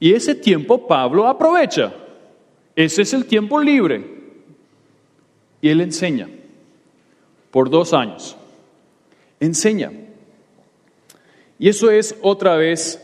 Y 0.00 0.12
ese 0.12 0.34
tiempo 0.34 0.86
Pablo 0.86 1.26
aprovecha. 1.26 1.92
Ese 2.74 3.02
es 3.02 3.14
el 3.14 3.26
tiempo 3.26 3.60
libre. 3.60 4.04
Y 5.60 5.68
él 5.68 5.80
enseña 5.80 6.28
por 7.50 7.70
dos 7.70 7.94
años. 7.94 8.36
Enseña. 9.38 9.92
Y 11.58 11.68
eso 11.68 11.90
es 11.90 12.16
otra 12.20 12.56
vez, 12.56 13.02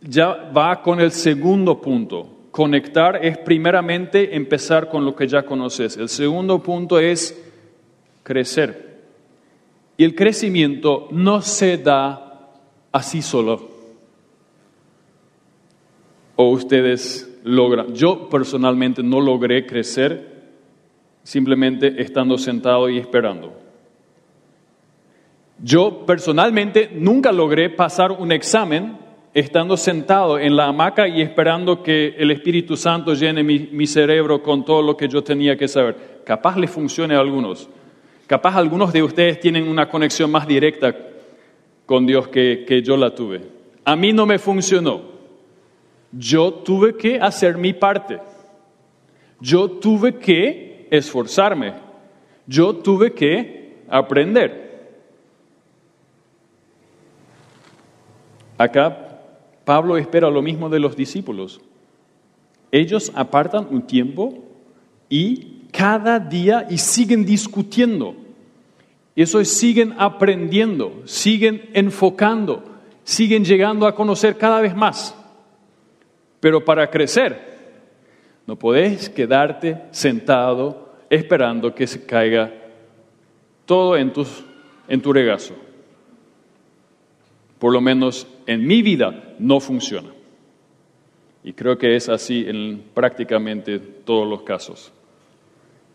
ya 0.00 0.50
va 0.56 0.80
con 0.82 1.00
el 1.00 1.10
segundo 1.10 1.80
punto. 1.80 2.28
Conectar 2.50 3.22
es 3.22 3.36
primeramente 3.38 4.34
empezar 4.34 4.88
con 4.88 5.04
lo 5.04 5.14
que 5.14 5.26
ya 5.26 5.42
conoces. 5.42 5.96
El 5.96 6.08
segundo 6.08 6.62
punto 6.62 6.98
es 6.98 7.38
crecer. 8.22 8.85
Y 9.96 10.04
el 10.04 10.14
crecimiento 10.14 11.08
no 11.10 11.40
se 11.42 11.78
da 11.78 12.52
así 12.92 13.22
solo. 13.22 13.74
o 16.38 16.50
ustedes 16.50 17.40
logran. 17.44 17.94
Yo 17.94 18.28
personalmente 18.28 19.02
no 19.02 19.20
logré 19.20 19.64
crecer 19.64 20.36
simplemente 21.22 22.00
estando 22.02 22.36
sentado 22.36 22.90
y 22.90 22.98
esperando. 22.98 23.54
Yo 25.58 26.04
personalmente 26.04 26.90
nunca 26.92 27.32
logré 27.32 27.70
pasar 27.70 28.12
un 28.12 28.30
examen 28.30 28.98
estando 29.32 29.76
sentado 29.76 30.38
en 30.38 30.56
la 30.56 30.66
hamaca 30.66 31.08
y 31.08 31.20
esperando 31.20 31.82
que 31.82 32.14
el 32.18 32.30
Espíritu 32.30 32.76
Santo 32.76 33.14
llene 33.14 33.42
mi, 33.42 33.86
cerebro 33.86 34.42
con 34.42 34.64
todo 34.64 34.82
lo 34.82 34.96
que 34.96 35.08
yo 35.08 35.22
tenía 35.22 35.56
que 35.56 35.68
saber. 35.68 36.22
Capaz 36.24 36.56
le 36.56 36.66
funcione 36.68 37.14
a 37.14 37.20
algunos. 37.20 37.68
Capaz 38.26 38.56
algunos 38.56 38.92
de 38.92 39.02
ustedes 39.02 39.38
tienen 39.38 39.68
una 39.68 39.88
conexión 39.88 40.30
más 40.30 40.46
directa 40.46 40.94
con 41.84 42.06
Dios 42.06 42.28
que, 42.28 42.64
que 42.66 42.82
yo 42.82 42.96
la 42.96 43.14
tuve. 43.14 43.42
A 43.84 43.94
mí 43.94 44.12
no 44.12 44.26
me 44.26 44.38
funcionó. 44.38 45.02
Yo 46.12 46.52
tuve 46.52 46.96
que 46.96 47.20
hacer 47.20 47.56
mi 47.56 47.72
parte. 47.72 48.18
Yo 49.40 49.70
tuve 49.70 50.16
que 50.16 50.88
esforzarme. 50.90 51.74
Yo 52.46 52.74
tuve 52.76 53.12
que 53.12 53.76
aprender. 53.88 54.66
Acá 58.58 59.20
Pablo 59.64 59.96
espera 59.96 60.30
lo 60.30 60.42
mismo 60.42 60.68
de 60.68 60.80
los 60.80 60.96
discípulos. 60.96 61.60
Ellos 62.72 63.12
apartan 63.14 63.66
un 63.70 63.82
tiempo 63.82 64.44
y 65.08 65.55
cada 65.72 66.18
día 66.18 66.66
y 66.68 66.78
siguen 66.78 67.24
discutiendo. 67.24 68.14
Eso 69.14 69.40
es, 69.40 69.50
siguen 69.56 69.94
aprendiendo, 69.98 71.02
siguen 71.06 71.70
enfocando, 71.72 72.62
siguen 73.02 73.44
llegando 73.44 73.86
a 73.86 73.94
conocer 73.94 74.36
cada 74.36 74.60
vez 74.60 74.76
más. 74.76 75.14
Pero 76.40 76.64
para 76.64 76.90
crecer, 76.90 77.40
no 78.46 78.56
podés 78.56 79.08
quedarte 79.08 79.82
sentado 79.90 80.94
esperando 81.08 81.74
que 81.74 81.86
se 81.86 82.04
caiga 82.04 82.52
todo 83.64 83.96
en, 83.96 84.12
tus, 84.12 84.44
en 84.86 85.00
tu 85.00 85.12
regazo. 85.12 85.54
Por 87.58 87.72
lo 87.72 87.80
menos 87.80 88.26
en 88.46 88.66
mi 88.66 88.82
vida 88.82 89.34
no 89.38 89.60
funciona. 89.60 90.10
Y 91.42 91.52
creo 91.52 91.78
que 91.78 91.96
es 91.96 92.08
así 92.08 92.44
en 92.46 92.84
prácticamente 92.92 93.78
todos 93.78 94.28
los 94.28 94.42
casos. 94.42 94.92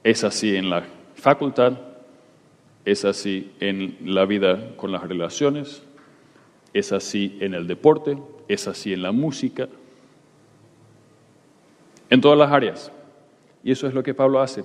Es 0.03 0.23
así 0.23 0.55
en 0.55 0.69
la 0.69 0.83
facultad, 1.15 1.73
es 2.85 3.05
así 3.05 3.51
en 3.59 3.97
la 4.03 4.25
vida 4.25 4.75
con 4.75 4.91
las 4.91 5.03
relaciones, 5.03 5.83
es 6.73 6.91
así 6.91 7.37
en 7.39 7.53
el 7.53 7.67
deporte, 7.67 8.17
es 8.47 8.67
así 8.67 8.93
en 8.93 9.03
la 9.03 9.11
música, 9.11 9.67
en 12.09 12.21
todas 12.21 12.37
las 12.37 12.51
áreas. 12.51 12.91
Y 13.63 13.71
eso 13.71 13.87
es 13.87 13.93
lo 13.93 14.01
que 14.01 14.13
Pablo 14.13 14.41
hace. 14.41 14.63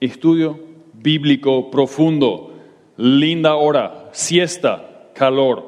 Estudio 0.00 0.58
bíblico 0.94 1.70
profundo, 1.70 2.52
linda 2.96 3.54
hora, 3.56 4.08
siesta, 4.12 5.10
calor. 5.14 5.64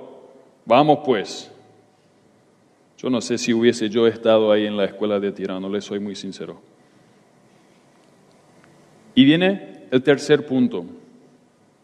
Vamos 0.65 1.01
pues. 1.05 1.53
Yo 2.99 3.11
no 3.11 3.21
sé 3.21 3.37
si 3.37 3.53
hubiese 3.53 3.91
yo 3.91 4.07
estado 4.07 4.51
ahí 4.51 4.67
en 4.67 4.77
la 4.77 4.87
escuela 4.87 5.21
de 5.21 5.33
tirano, 5.33 5.69
le 5.69 5.81
soy 5.81 6.01
muy 6.01 6.17
sincero. 6.17 6.61
Y 9.17 9.25
viene 9.25 9.87
el 9.91 10.03
tercer 10.03 10.45
punto, 10.47 10.85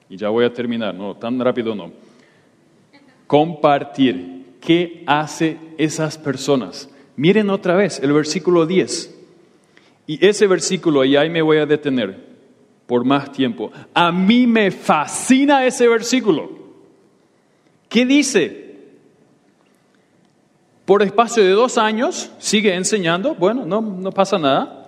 y 0.09 0.19
ya 0.19 0.29
voy 0.29 0.45
a 0.45 0.53
terminar, 0.53 0.95
no, 0.95 1.17
tan 1.17 1.41
rápido 1.41 1.75
no. 1.75 1.91
Compartir. 3.27 4.43
¿Qué 4.61 5.03
hace 5.07 5.57
esas 5.79 6.19
personas? 6.19 6.91
Miren 7.17 7.49
otra 7.49 7.75
vez 7.75 7.99
el 8.01 8.13
versículo 8.13 8.67
10. 8.67 9.19
Y 10.07 10.25
ese 10.25 10.47
versículo, 10.47 11.05
y 11.05 11.17
ahí 11.17 11.31
me 11.31 11.41
voy 11.41 11.57
a 11.57 11.67
detener 11.67 12.33
por 12.87 13.05
más 13.05 13.33
tiempo. 13.33 13.73
A 13.95 14.13
mí 14.13 14.47
me 14.47 14.71
fascina 14.71 15.65
ese 15.65 15.89
versículo. 15.89 16.51
¿Qué 17.89 18.05
dice? 18.05 18.77
Por 20.85 21.03
espacio 21.03 21.43
de 21.43 21.53
dos 21.53 21.79
años 21.79 22.31
sigue 22.39 22.75
enseñando, 22.75 23.35
bueno, 23.35 23.65
no, 23.65 23.81
no 23.81 24.13
pasa 24.13 24.39
nada, 24.39 24.82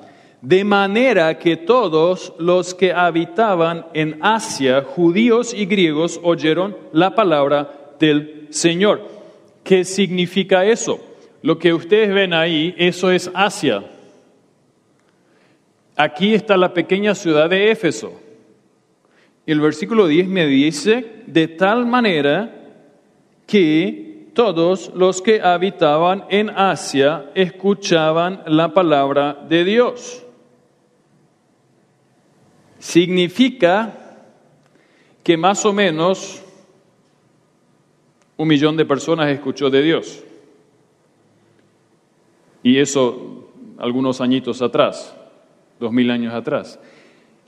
de 0.45 0.63
manera 0.63 1.39
que 1.39 1.57
todos 1.57 2.35
los 2.39 2.75
que 2.75 2.93
habitaban 2.93 3.87
en 3.95 4.19
Asia, 4.21 4.83
judíos 4.83 5.55
y 5.55 5.65
griegos, 5.65 6.21
oyeron 6.23 6.77
la 6.93 7.15
palabra 7.15 7.95
del 7.99 8.49
Señor. 8.51 9.09
¿Qué 9.63 9.85
significa 9.85 10.67
eso? 10.67 11.01
Lo 11.41 11.59
que 11.59 11.73
ustedes 11.73 12.13
ven 12.13 12.35
ahí, 12.35 12.75
eso 12.77 13.11
es 13.11 13.31
Asia. 13.33 13.85
Aquí 15.97 16.35
está 16.35 16.59
la 16.59 16.75
pequeña 16.75 17.15
ciudad 17.15 17.49
de 17.49 17.71
Éfeso. 17.71 18.13
El 19.47 19.61
versículo 19.61 20.07
10 20.07 20.29
me 20.29 20.47
dice, 20.47 21.23
de 21.27 21.49
tal 21.49 21.87
manera 21.87 22.55
que 23.47 24.29
todos 24.35 24.93
los 24.95 25.23
que 25.23 25.41
habitaban 25.41 26.27
en 26.29 26.51
Asia 26.51 27.31
escuchaban 27.35 28.43
la 28.47 28.75
palabra 28.75 29.39
de 29.49 29.65
Dios. 29.65 30.24
Significa 32.85 33.95
que 35.23 35.39
más 35.39 35.65
o 35.65 35.73
menos 35.73 36.43
un 38.37 38.47
millón 38.47 38.77
de 38.77 38.85
personas 38.85 39.31
escuchó 39.31 39.71
de 39.71 39.81
Dios. 39.81 40.23
Y 42.63 42.79
eso 42.79 43.49
algunos 43.79 44.21
añitos 44.21 44.61
atrás, 44.61 45.17
dos 45.81 45.93
mil 45.93 46.11
años 46.11 46.35
atrás. 46.35 46.79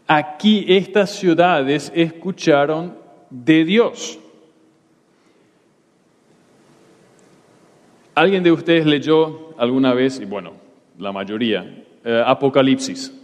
Aquí 0.06 0.64
estas 0.68 1.10
ciudades 1.10 1.92
escucharon 1.94 2.96
de 3.28 3.66
Dios. 3.66 4.18
¿Alguien 8.14 8.42
de 8.42 8.52
ustedes 8.52 8.86
leyó 8.86 9.54
alguna 9.58 9.92
vez, 9.92 10.18
y 10.18 10.24
bueno, 10.24 10.52
la 10.98 11.12
mayoría, 11.12 11.84
eh, 12.02 12.22
Apocalipsis? 12.24 13.15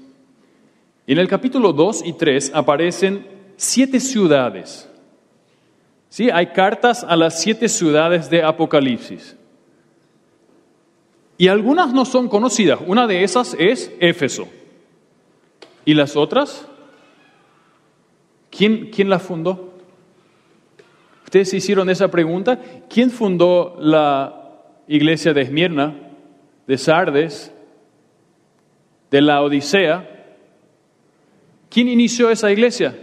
En 1.06 1.18
el 1.18 1.28
capítulo 1.28 1.72
2 1.72 2.02
y 2.04 2.12
3 2.12 2.52
aparecen 2.54 3.26
siete 3.56 4.00
ciudades. 4.00 4.88
¿Sí? 6.08 6.30
Hay 6.30 6.48
cartas 6.48 7.04
a 7.04 7.16
las 7.16 7.40
siete 7.40 7.68
ciudades 7.68 8.28
de 8.30 8.42
Apocalipsis. 8.42 9.36
Y 11.38 11.48
algunas 11.48 11.92
no 11.92 12.04
son 12.04 12.28
conocidas. 12.28 12.78
Una 12.86 13.06
de 13.06 13.24
esas 13.24 13.56
es 13.58 13.90
Éfeso. 13.98 14.46
¿Y 15.84 15.94
las 15.94 16.16
otras? 16.16 16.66
¿Quién, 18.50 18.90
quién 18.90 19.08
las 19.08 19.22
fundó? 19.22 19.72
Ustedes 21.24 21.52
hicieron 21.54 21.88
esa 21.90 22.08
pregunta. 22.08 22.60
¿Quién 22.88 23.10
fundó 23.10 23.76
la 23.80 24.42
iglesia 24.86 25.32
de 25.32 25.42
Esmirna, 25.42 25.94
de 26.66 26.78
Sardes, 26.78 27.52
de 29.10 29.20
la 29.20 29.42
Odisea. 29.42 30.11
¿Quién 31.72 31.88
inició 31.88 32.28
esa 32.28 32.52
iglesia? 32.52 32.94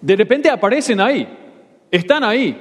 De 0.00 0.14
repente 0.14 0.48
aparecen 0.48 1.00
ahí, 1.00 1.26
están 1.90 2.22
ahí. 2.22 2.56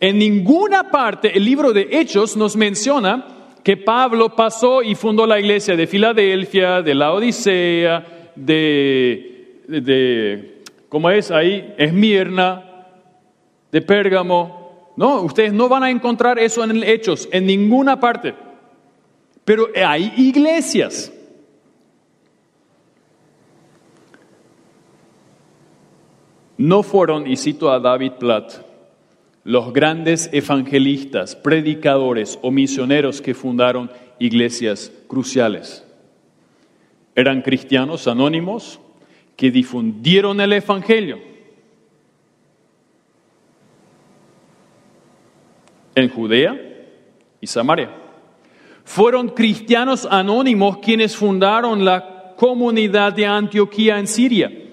En 0.00 0.18
ninguna 0.18 0.90
parte 0.90 1.36
el 1.36 1.44
libro 1.44 1.74
de 1.74 1.88
Hechos 1.90 2.38
nos 2.38 2.56
menciona 2.56 3.50
que 3.62 3.76
Pablo 3.76 4.34
pasó 4.34 4.82
y 4.82 4.94
fundó 4.94 5.26
la 5.26 5.38
iglesia 5.38 5.76
de 5.76 5.86
Filadelfia, 5.86 6.80
de 6.80 6.94
la 6.94 7.12
Odisea, 7.12 8.32
de, 8.34 9.62
de 9.68 10.62
¿cómo 10.88 11.10
es 11.10 11.30
ahí? 11.30 11.74
Esmirna, 11.76 12.86
de 13.70 13.82
Pérgamo. 13.82 14.94
No, 14.96 15.20
ustedes 15.20 15.52
no 15.52 15.68
van 15.68 15.82
a 15.82 15.90
encontrar 15.90 16.38
eso 16.38 16.64
en 16.64 16.82
Hechos, 16.82 17.28
en 17.30 17.44
ninguna 17.44 18.00
parte. 18.00 18.34
Pero 19.44 19.68
hay 19.76 20.14
iglesias. 20.16 21.12
No 26.58 26.82
fueron, 26.82 27.26
y 27.26 27.36
cito 27.36 27.70
a 27.70 27.78
David 27.78 28.12
Platt, 28.18 28.52
los 29.44 29.72
grandes 29.72 30.28
evangelistas, 30.32 31.34
predicadores 31.36 32.38
o 32.42 32.50
misioneros 32.50 33.22
que 33.22 33.32
fundaron 33.32 33.90
iglesias 34.18 34.92
cruciales. 35.06 35.86
Eran 37.14 37.42
cristianos 37.42 38.06
anónimos 38.06 38.80
que 39.36 39.50
difundieron 39.50 40.40
el 40.40 40.52
Evangelio 40.52 41.18
en 45.94 46.08
Judea 46.10 46.60
y 47.40 47.46
Samaria. 47.46 47.90
Fueron 48.84 49.28
cristianos 49.28 50.06
anónimos 50.10 50.78
quienes 50.78 51.16
fundaron 51.16 51.84
la 51.84 52.34
comunidad 52.36 53.12
de 53.12 53.26
Antioquía 53.26 53.98
en 53.98 54.06
Siria. 54.06 54.67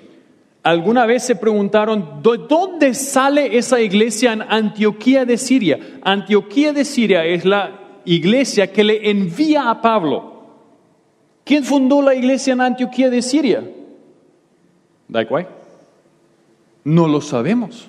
Alguna 0.65 1.05
vez 1.05 1.23
se 1.23 1.35
preguntaron, 1.35 2.23
¿de 2.23 2.37
dónde 2.49 2.95
sale 2.95 3.55
esa 3.55 3.79
iglesia 3.79 4.33
en 4.33 4.41
Antioquía 4.41 5.23
de 5.23 5.37
Siria? 5.37 5.79
Antioquía 6.01 6.73
de 6.73 6.83
Siria 6.83 7.23
es 7.23 7.45
la 7.45 8.01
iglesia 8.03 8.73
que 8.73 8.83
le 8.83 9.09
envía 9.11 9.69
a 9.69 9.79
Pablo. 9.79 10.33
¿Quién 11.43 11.63
fundó 11.63 12.01
la 12.01 12.15
iglesia 12.15 12.53
en 12.53 12.61
Antioquía 12.61 13.11
de 13.11 13.21
Siria? 13.21 13.63
igual? 15.07 15.47
No 16.83 17.07
lo 17.07 17.21
sabemos. 17.21 17.87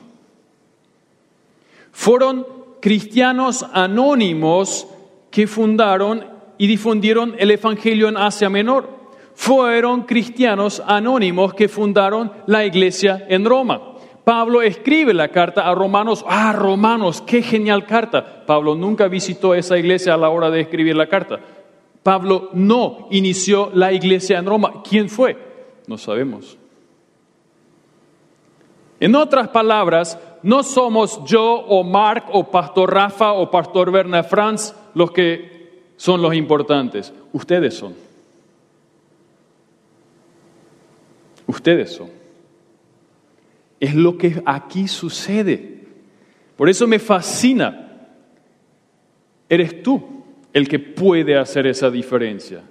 Fueron 1.92 2.46
cristianos 2.82 3.64
anónimos 3.72 4.86
que 5.30 5.46
fundaron 5.46 6.26
y 6.58 6.66
difundieron 6.66 7.36
el 7.38 7.52
Evangelio 7.52 8.10
en 8.10 8.18
Asia 8.18 8.50
Menor. 8.50 8.95
Fueron 9.36 10.04
cristianos 10.04 10.82
anónimos 10.86 11.52
que 11.52 11.68
fundaron 11.68 12.32
la 12.46 12.64
iglesia 12.64 13.26
en 13.28 13.44
Roma. 13.44 13.92
Pablo 14.24 14.62
escribe 14.62 15.12
la 15.12 15.28
carta 15.28 15.68
a 15.68 15.74
Romanos. 15.74 16.24
Ah, 16.26 16.54
Romanos, 16.54 17.22
qué 17.24 17.42
genial 17.42 17.86
carta. 17.86 18.44
Pablo 18.46 18.74
nunca 18.74 19.08
visitó 19.08 19.54
esa 19.54 19.76
iglesia 19.76 20.14
a 20.14 20.16
la 20.16 20.30
hora 20.30 20.50
de 20.50 20.62
escribir 20.62 20.96
la 20.96 21.06
carta. 21.08 21.38
Pablo 22.02 22.48
no 22.54 23.08
inició 23.10 23.70
la 23.74 23.92
iglesia 23.92 24.38
en 24.38 24.46
Roma. 24.46 24.82
¿Quién 24.82 25.10
fue? 25.10 25.36
No 25.86 25.98
sabemos. 25.98 26.56
En 28.98 29.14
otras 29.14 29.48
palabras, 29.48 30.18
no 30.42 30.62
somos 30.62 31.20
yo 31.26 31.44
o 31.44 31.84
Mark 31.84 32.24
o 32.32 32.50
Pastor 32.50 32.94
Rafa 32.94 33.34
o 33.34 33.50
Pastor 33.50 33.90
Werner 33.90 34.24
Franz 34.24 34.74
los 34.94 35.10
que 35.10 35.92
son 35.96 36.22
los 36.22 36.34
importantes. 36.34 37.12
Ustedes 37.34 37.74
son. 37.74 38.05
Ustedes 41.56 41.90
son. 41.90 42.10
Es 43.80 43.94
lo 43.94 44.18
que 44.18 44.42
aquí 44.44 44.86
sucede. 44.88 45.84
Por 46.54 46.68
eso 46.68 46.86
me 46.86 46.98
fascina. 46.98 48.08
Eres 49.48 49.82
tú 49.82 50.22
el 50.52 50.68
que 50.68 50.78
puede 50.78 51.36
hacer 51.36 51.66
esa 51.66 51.90
diferencia. 51.90 52.62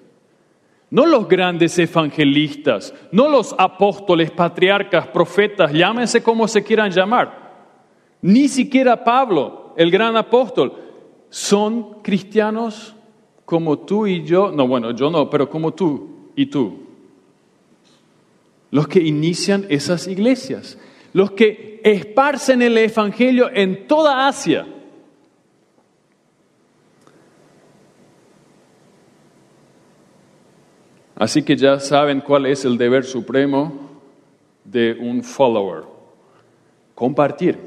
No 0.91 1.07
los 1.07 1.27
grandes 1.27 1.77
evangelistas, 1.79 2.93
no 3.11 3.27
los 3.27 3.55
apóstoles, 3.57 4.29
patriarcas, 4.29 5.07
profetas, 5.07 5.73
llámense 5.73 6.21
como 6.21 6.47
se 6.47 6.63
quieran 6.63 6.91
llamar. 6.91 7.55
Ni 8.21 8.47
siquiera 8.47 9.03
Pablo, 9.03 9.73
el 9.77 9.89
gran 9.89 10.15
apóstol, 10.15 10.73
son 11.29 12.03
cristianos 12.03 12.95
como 13.45 13.79
tú 13.79 14.05
y 14.05 14.23
yo. 14.23 14.51
No, 14.51 14.67
bueno, 14.67 14.91
yo 14.91 15.09
no, 15.09 15.27
pero 15.27 15.49
como 15.49 15.73
tú 15.73 16.31
y 16.35 16.45
tú. 16.45 16.84
Los 18.71 18.87
que 18.87 18.99
inician 18.99 19.65
esas 19.69 20.07
iglesias, 20.07 20.77
los 21.13 21.31
que 21.31 21.79
esparcen 21.83 22.61
el 22.61 22.77
Evangelio 22.77 23.49
en 23.53 23.87
toda 23.87 24.27
Asia. 24.27 24.67
Así 31.15 31.43
que 31.43 31.55
ya 31.55 31.79
saben 31.79 32.19
cuál 32.19 32.45
es 32.45 32.65
el 32.65 32.77
deber 32.77 33.05
supremo 33.05 34.01
de 34.65 34.97
un 34.99 35.23
follower. 35.23 35.83
Compartir. 36.93 37.57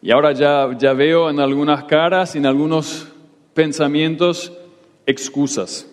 Y 0.00 0.12
ahora 0.12 0.32
ya, 0.32 0.70
ya 0.78 0.92
veo 0.92 1.28
en 1.28 1.40
algunas 1.40 1.84
caras, 1.84 2.36
en 2.36 2.46
algunos 2.46 3.08
pensamientos, 3.52 4.52
excusas. 5.04 5.89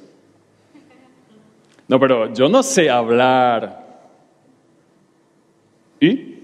No, 1.87 1.99
pero 1.99 2.33
yo 2.33 2.49
no 2.49 2.63
sé 2.63 2.89
hablar. 2.89 3.85
¿Y? 5.99 6.35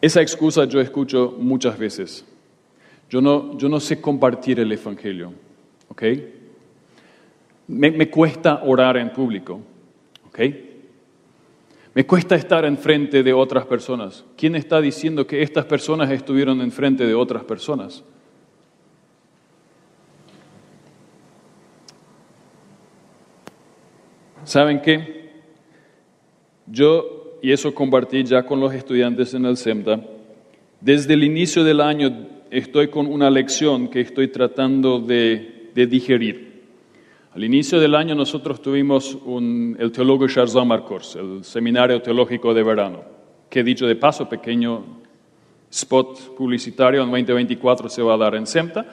Esa 0.00 0.20
excusa 0.20 0.66
yo 0.66 0.80
escucho 0.80 1.34
muchas 1.38 1.78
veces. 1.78 2.24
Yo 3.08 3.20
no, 3.20 3.56
yo 3.56 3.68
no 3.68 3.80
sé 3.80 4.00
compartir 4.00 4.60
el 4.60 4.70
Evangelio, 4.70 5.32
¿ok? 5.88 6.02
Me, 7.68 7.90
me 7.90 8.10
cuesta 8.10 8.62
orar 8.64 8.96
en 8.96 9.12
público, 9.12 9.60
¿ok? 10.26 10.40
Me 11.94 12.04
cuesta 12.04 12.34
estar 12.34 12.64
enfrente 12.64 13.22
de 13.22 13.32
otras 13.32 13.64
personas. 13.64 14.24
¿Quién 14.36 14.54
está 14.54 14.80
diciendo 14.80 15.26
que 15.26 15.42
estas 15.42 15.64
personas 15.64 16.10
estuvieron 16.10 16.60
enfrente 16.60 17.06
de 17.06 17.14
otras 17.14 17.44
personas? 17.44 18.04
¿Saben 24.46 24.80
qué? 24.80 25.32
Yo, 26.68 27.38
y 27.42 27.50
eso 27.50 27.74
compartí 27.74 28.22
ya 28.22 28.44
con 28.44 28.60
los 28.60 28.72
estudiantes 28.72 29.34
en 29.34 29.44
el 29.44 29.56
SEMTA, 29.56 30.00
desde 30.80 31.14
el 31.14 31.24
inicio 31.24 31.64
del 31.64 31.80
año 31.80 32.28
estoy 32.48 32.86
con 32.86 33.08
una 33.08 33.28
lección 33.28 33.88
que 33.88 34.00
estoy 34.00 34.28
tratando 34.28 35.00
de, 35.00 35.72
digerir. 35.74 36.62
Al 37.34 37.42
inicio 37.42 37.80
del 37.80 37.96
año 37.96 38.14
nosotros 38.14 38.62
tuvimos 38.62 39.18
el 39.26 39.90
teólogo 39.90 40.28
Sharzam 40.28 40.68
Marcos, 40.68 41.16
el 41.16 41.42
seminario 41.42 42.00
teológico 42.00 42.54
de 42.54 42.62
verano, 42.62 43.02
que 43.50 43.64
dicho 43.64 43.84
de 43.84 43.96
paso, 43.96 44.28
pequeño 44.28 44.84
spot 45.72 46.36
publicitario 46.36 47.02
en 47.02 47.10
2024 47.10 47.88
se 47.88 48.00
va 48.00 48.14
a 48.14 48.16
dar 48.16 48.36
en 48.36 48.46
SEMTA 48.46 48.86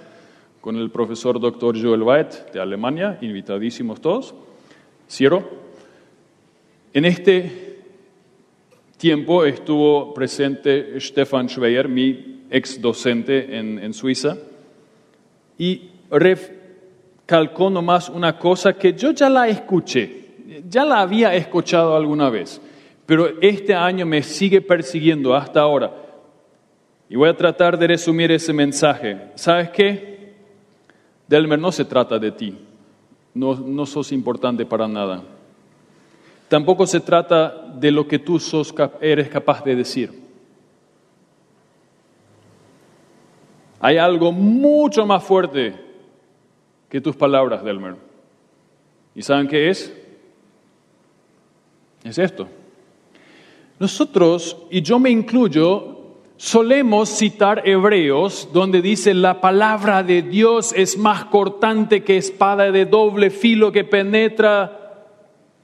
con 0.60 0.78
el 0.78 0.90
profesor 0.90 1.40
doctor 1.40 1.80
Joel 1.80 2.02
White 2.02 2.38
de 2.54 2.60
Alemania, 2.60 3.20
invitadísimos 3.22 4.02
todos. 4.02 4.34
Cierro. 5.10 5.44
En 6.94 7.06
este 7.06 7.74
tiempo 8.98 9.44
estuvo 9.46 10.14
presente 10.14 11.00
Stefan 11.00 11.50
Schweyer, 11.50 11.90
mi 11.90 12.46
ex 12.50 12.80
docente 12.80 13.58
en, 13.58 13.94
Suiza, 13.94 14.38
y 15.58 15.90
recalcó 16.10 17.70
nomás 17.70 18.10
una 18.10 18.38
cosa 18.38 18.74
que 18.74 18.94
yo 18.94 19.12
ya 19.12 19.30
la 19.30 19.48
escuché, 19.48 20.62
ya 20.70 20.86
la 20.86 21.02
había 21.02 21.34
escuchado 21.34 21.96
alguna 21.96 22.30
vez, 22.30 22.62
pero 23.06 23.42
este 23.42 23.74
año 23.74 24.06
me 24.06 24.22
sigue 24.22 24.62
persiguiendo 24.62 25.36
hasta 25.36 25.62
ahora. 25.62 25.92
Y 27.10 27.16
voy 27.16 27.30
a 27.30 27.36
tratar 27.36 27.78
de 27.78 27.88
resumir 27.88 28.32
ese 28.32 28.54
mensaje. 28.54 29.32
¿Sabes 29.36 29.70
qué? 29.72 30.34
Delmer, 31.28 31.60
no 31.60 31.72
se 31.72 31.86
trata 31.86 32.18
de 32.18 32.32
ti. 32.32 32.58
No, 33.34 33.56
no 33.56 33.86
sos 33.86 34.12
importante 34.12 34.66
para 34.66 34.88
nada. 34.88 35.24
Tampoco 36.48 36.86
se 36.86 37.00
trata 37.00 37.50
de 37.76 37.92
lo 37.92 38.08
que 38.08 38.20
tú 38.20 38.40
sos, 38.40 38.74
eres 39.02 39.30
capaz 39.30 39.64
de 39.64 39.76
decir. 39.76 40.24
Hay 43.80 43.98
algo 43.98 44.32
mucho 44.32 45.06
más 45.06 45.24
fuerte 45.24 45.74
que 46.90 47.02
tus 47.02 47.16
palabras, 47.16 47.64
Delmer. 47.64 47.96
¿Y 49.16 49.22
saben 49.22 49.48
qué 49.48 49.70
es? 49.70 49.92
Es 52.04 52.18
esto. 52.18 52.48
Nosotros, 53.80 54.56
y 54.70 54.82
yo 54.82 55.00
me 55.00 55.10
incluyo, 55.10 56.03
solemos 56.38 57.10
citar 57.10 57.68
Hebreos 57.68 58.50
donde 58.54 58.82
dice 58.82 59.14
la 59.14 59.42
palabra 59.42 60.04
de 60.04 60.22
Dios 60.22 60.74
es 60.76 60.98
más 60.98 61.26
cortante 61.26 62.04
que 62.04 62.18
espada 62.18 62.72
de 62.72 62.86
doble 62.86 63.30
filo 63.30 63.72
que 63.72 63.84
penetra 63.84 65.06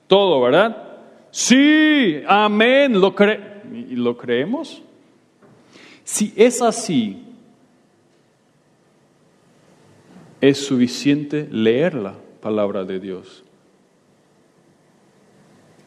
todo, 0.07 0.41
¿verdad? 0.41 0.89
Sí, 1.31 2.21
amén. 2.27 2.99
¿Lo, 2.99 3.13
¿Y 3.71 3.95
lo 3.95 4.17
creemos? 4.17 4.81
Si 6.03 6.33
es 6.35 6.61
así, 6.61 7.23
es 10.41 10.65
suficiente 10.65 11.47
leer 11.51 11.93
la 11.93 12.15
palabra 12.41 12.83
de 12.83 12.99
Dios. 12.99 13.43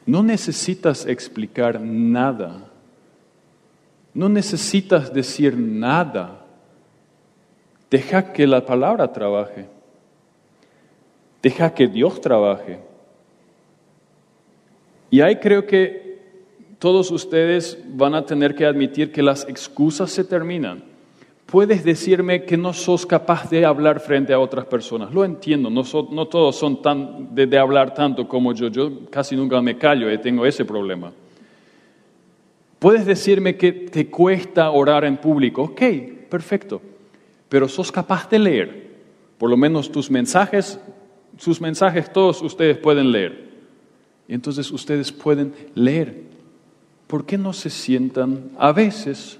No 0.06 0.22
necesitas 0.22 1.06
explicar 1.06 1.80
nada. 1.80 2.71
No 4.14 4.28
necesitas 4.28 5.12
decir 5.12 5.56
nada. 5.56 6.44
Deja 7.90 8.32
que 8.32 8.46
la 8.46 8.64
palabra 8.64 9.12
trabaje. 9.12 9.66
Deja 11.42 11.74
que 11.74 11.86
Dios 11.86 12.20
trabaje. 12.20 12.78
Y 15.10 15.20
ahí 15.20 15.36
creo 15.36 15.66
que 15.66 16.20
todos 16.78 17.10
ustedes 17.10 17.78
van 17.88 18.14
a 18.14 18.24
tener 18.24 18.54
que 18.54 18.64
admitir 18.64 19.12
que 19.12 19.22
las 19.22 19.46
excusas 19.48 20.10
se 20.10 20.24
terminan 20.24 20.92
puedes 21.52 21.84
decirme 21.84 22.44
que 22.44 22.56
no 22.56 22.72
sos 22.72 23.04
capaz 23.04 23.50
de 23.50 23.66
hablar 23.66 24.00
frente 24.00 24.32
a 24.32 24.38
otras 24.38 24.64
personas. 24.64 25.12
Lo 25.12 25.22
entiendo, 25.22 25.68
no, 25.68 25.84
todos 26.26 26.56
son 26.56 26.80
tan 26.80 27.34
de, 27.34 27.58
hablar 27.58 27.92
tanto 27.92 28.26
como 28.26 28.54
yo. 28.54 28.68
Yo 28.68 28.90
casi 29.10 29.36
nunca 29.36 29.60
me 29.60 29.76
callo 29.76 30.10
y 30.10 30.16
tengo 30.16 30.46
ese 30.46 30.64
problema. 30.64 31.12
Puedes 32.82 33.06
decirme 33.06 33.56
que 33.56 33.72
te 33.72 34.08
cuesta 34.08 34.70
orar 34.70 35.06
en 35.06 35.16
público. 35.16 35.62
Ok, 35.62 35.80
perfecto. 36.28 36.82
Pero 37.48 37.66
sos 37.66 37.90
capaz 37.90 38.28
de 38.28 38.38
leer. 38.38 38.92
Por 39.38 39.48
lo 39.48 39.56
menos 39.56 39.90
tus 39.90 40.10
mensajes 40.10 40.78
sus 41.38 41.60
mensajes 41.60 42.12
todos 42.12 42.42
ustedes 42.42 42.78
pueden 42.78 43.10
leer. 43.10 43.50
Entonces 44.28 44.70
ustedes 44.70 45.12
pueden 45.12 45.54
leer. 45.74 46.22
¿Por 47.06 47.26
qué 47.26 47.36
no 47.36 47.52
se 47.52 47.70
sientan 47.70 48.50
a 48.58 48.72
veces 48.72 49.38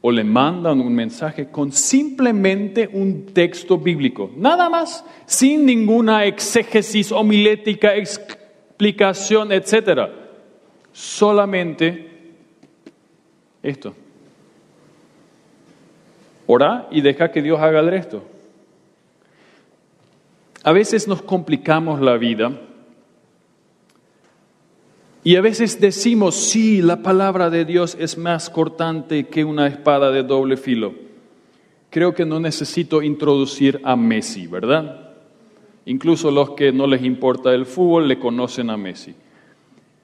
o 0.00 0.10
le 0.10 0.24
mandan 0.24 0.80
un 0.80 0.94
mensaje 0.94 1.50
con 1.50 1.72
simplemente 1.72 2.88
un 2.92 3.26
texto 3.26 3.78
bíblico? 3.78 4.30
Nada 4.36 4.70
más, 4.70 5.04
sin 5.26 5.66
ninguna 5.66 6.24
exégesis 6.24 7.12
homilética, 7.12 7.94
explicación, 7.96 9.52
etc. 9.52 10.10
Solamente 10.92 12.15
esto. 13.68 13.94
Ora 16.46 16.86
y 16.90 17.00
deja 17.00 17.32
que 17.32 17.42
Dios 17.42 17.60
haga 17.60 17.80
el 17.80 17.88
resto. 17.88 18.22
A 20.62 20.72
veces 20.72 21.06
nos 21.06 21.22
complicamos 21.22 22.00
la 22.00 22.16
vida 22.16 22.52
y 25.26 25.34
a 25.34 25.40
veces 25.40 25.80
decimos, 25.80 26.36
sí, 26.36 26.80
la 26.82 27.02
palabra 27.02 27.50
de 27.50 27.64
Dios 27.64 27.96
es 27.98 28.16
más 28.16 28.48
cortante 28.48 29.26
que 29.26 29.44
una 29.44 29.66
espada 29.66 30.12
de 30.12 30.22
doble 30.22 30.56
filo. 30.56 30.94
Creo 31.90 32.14
que 32.14 32.24
no 32.24 32.38
necesito 32.38 33.02
introducir 33.02 33.80
a 33.82 33.96
Messi, 33.96 34.46
¿verdad? 34.46 35.14
Incluso 35.84 36.30
los 36.30 36.50
que 36.50 36.70
no 36.70 36.86
les 36.86 37.02
importa 37.02 37.52
el 37.52 37.66
fútbol 37.66 38.06
le 38.06 38.20
conocen 38.20 38.70
a 38.70 38.76
Messi. 38.76 39.16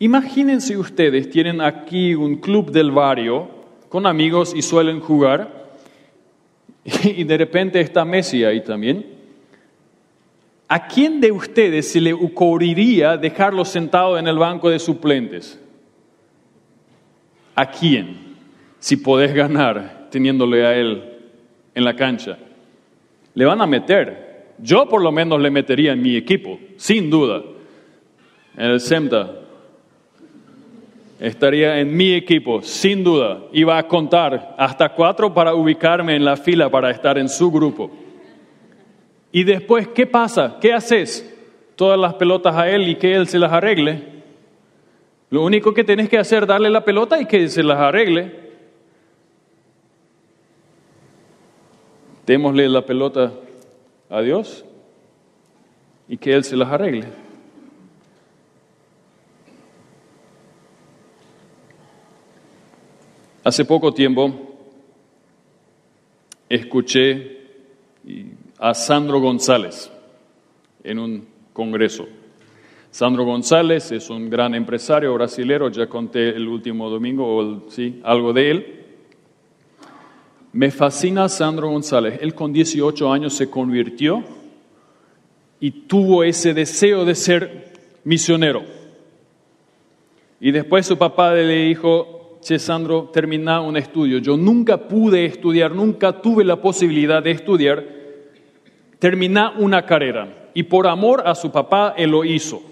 Imagínense 0.01 0.77
ustedes, 0.77 1.31
tienen 1.31 1.61
aquí 1.61 2.17
un 2.17 2.39
club 2.39 2.73
del 2.73 2.91
barrio 2.91 3.49
con 3.93 4.07
amigos 4.07 4.55
y 4.57 4.63
suelen 4.63 5.01
jugar 5.01 5.67
y 7.05 7.25
de 7.25 7.37
repente 7.37 7.79
está 7.79 8.07
Messi 8.07 8.43
ahí 8.43 8.65
también. 8.65 9.05
¿A 10.67 10.89
quién 10.89 11.21
de 11.21 11.31
ustedes 11.31 11.93
se 11.93 12.01
le 12.01 12.15
ocurriría 12.15 13.19
dejarlo 13.19 13.67
sentado 13.67 14.17
en 14.17 14.27
el 14.27 14.39
banco 14.39 14.71
de 14.71 14.79
suplentes? 14.79 15.61
¿A 17.55 17.71
quién? 17.71 18.17
Si 18.79 18.97
podés 18.97 19.35
ganar 19.35 20.09
teniéndole 20.11 20.65
a 20.65 20.75
él 20.75 21.19
en 21.75 21.85
la 21.85 21.95
cancha. 21.95 22.39
Le 23.35 23.45
van 23.45 23.61
a 23.61 23.67
meter. 23.67 24.55
Yo 24.57 24.89
por 24.89 25.03
lo 25.03 25.13
menos 25.13 25.39
le 25.39 25.51
metería 25.51 25.93
en 25.93 26.01
mi 26.01 26.17
equipo, 26.17 26.59
sin 26.79 27.11
duda. 27.11 27.43
En 28.57 28.71
el 28.71 28.81
SEMTA. 28.81 29.42
Estaría 31.23 31.79
en 31.79 31.97
mi 31.97 32.15
equipo, 32.15 32.63
sin 32.63 33.05
duda. 33.05 33.45
Iba 33.53 33.79
a 33.79 33.87
contar 33.87 34.57
hasta 34.59 34.89
cuatro 34.89 35.33
para 35.33 35.55
ubicarme 35.55 36.17
en 36.17 36.25
la 36.25 36.37
fila 36.37 36.69
para 36.69 36.91
estar 36.91 37.17
en 37.17 37.29
su 37.29 37.49
grupo. 37.53 37.93
Y 39.31 39.45
después, 39.45 39.87
¿qué 39.87 40.05
pasa? 40.05 40.57
¿Qué 40.61 40.73
haces? 40.73 41.33
Todas 41.77 41.97
las 41.97 42.15
pelotas 42.15 42.57
a 42.57 42.69
él 42.69 42.89
y 42.89 42.97
que 42.97 43.15
él 43.15 43.29
se 43.29 43.39
las 43.39 43.53
arregle. 43.53 44.03
Lo 45.31 45.45
único 45.45 45.73
que 45.73 45.85
tenés 45.85 46.09
que 46.09 46.19
hacer 46.19 46.43
es 46.43 46.49
darle 46.49 46.71
la 46.71 46.85
pelota 46.85 47.21
y 47.21 47.27
que 47.27 47.47
se 47.47 47.63
las 47.63 47.79
arregle. 47.79 48.51
Démosle 52.27 52.69
la 52.69 52.85
pelota 52.85 53.33
a 54.11 54.21
Dios 54.23 54.65
y 56.09 56.17
que 56.17 56.35
Él 56.35 56.43
se 56.43 56.57
las 56.57 56.69
arregle. 56.69 57.22
Hace 63.45 63.65
poco 63.65 63.93
tiempo 63.93 64.33
escuché 66.49 67.41
a 68.57 68.73
Sandro 68.73 69.19
González 69.19 69.91
en 70.85 71.01
un 71.01 71.27
congreso. 71.53 72.07
Sandro 72.93 73.25
González 73.25 73.91
es 73.91 74.11
un 74.11 74.31
gran 74.31 74.55
empresario 74.55 75.13
brasilero, 75.15 75.71
ya 75.71 75.89
conté 75.89 76.29
el 76.29 76.47
último 76.47 76.89
domingo, 76.89 77.65
sí, 77.69 78.01
algo 78.05 78.33
de 78.33 78.51
él. 78.53 78.85
Me 80.53 80.71
fascina 80.71 81.29
Sandro 81.29 81.69
González. 81.69 82.21
Él 82.23 82.37
con 82.37 82.53
18 82.53 83.13
años 83.13 83.35
se 83.35 83.51
convirtió 83.51 84.23
y 85.59 85.71
tuvo 85.73 86.23
ese 86.23 86.55
deseo 86.55 87.05
de 87.05 87.17
ser 87.17 87.73
misionero. 88.05 88.63
Y 90.41 90.53
después 90.53 90.87
su 90.87 90.97
papá 90.97 91.35
le 91.35 91.65
dijo, 91.65 92.22
che 92.43 92.59
Sandro, 92.59 93.11
termina 93.13 93.61
un 93.61 93.77
estudio. 93.77 94.19
Yo 94.19 94.37
nunca 94.37 94.77
pude 94.77 95.25
estudiar, 95.25 95.73
nunca 95.73 96.21
tuve 96.21 96.45
la 96.45 96.57
posibilidad 96.57 97.23
de 97.23 97.31
estudiar 97.31 98.03
termina 99.03 99.55
una 99.59 99.85
carrera 99.85 100.49
y 100.55 100.63
por 100.63 100.87
amor 100.87 101.25
a 101.27 101.35
su 101.35 101.51
papá 101.51 101.93
él 101.97 102.13
lo 102.13 102.25
hizo. 102.25 102.63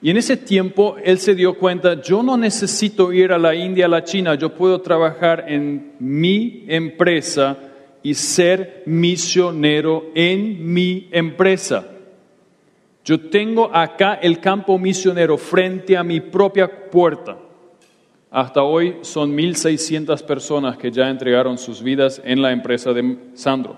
Y 0.00 0.10
en 0.10 0.16
ese 0.16 0.36
tiempo 0.36 0.94
él 1.02 1.18
se 1.18 1.34
dio 1.34 1.58
cuenta, 1.58 2.00
yo 2.00 2.22
no 2.22 2.36
necesito 2.36 3.12
ir 3.12 3.32
a 3.32 3.38
la 3.38 3.52
India, 3.52 3.86
a 3.86 3.88
la 3.88 4.04
China, 4.04 4.36
yo 4.36 4.54
puedo 4.54 4.80
trabajar 4.80 5.46
en 5.48 5.94
mi 5.98 6.64
empresa 6.68 7.58
y 8.00 8.14
ser 8.14 8.84
misionero 8.86 10.04
en 10.14 10.72
mi 10.72 11.08
empresa. 11.10 11.84
Yo 13.04 13.18
tengo 13.18 13.74
acá 13.74 14.14
el 14.22 14.38
campo 14.38 14.78
misionero 14.78 15.36
frente 15.36 15.96
a 15.96 16.04
mi 16.04 16.20
propia 16.20 16.90
puerta. 16.92 17.36
Hasta 18.34 18.64
hoy 18.64 18.96
son 19.02 19.36
1.600 19.36 20.20
personas 20.24 20.76
que 20.76 20.90
ya 20.90 21.08
entregaron 21.08 21.56
sus 21.56 21.80
vidas 21.80 22.20
en 22.24 22.42
la 22.42 22.50
empresa 22.50 22.92
de 22.92 23.16
Sandro. 23.34 23.76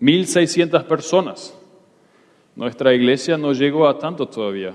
1.600 0.00 0.82
personas. 0.86 1.56
Nuestra 2.56 2.92
iglesia 2.92 3.38
no 3.38 3.52
llegó 3.52 3.86
a 3.86 3.96
tanto 3.96 4.26
todavía. 4.26 4.72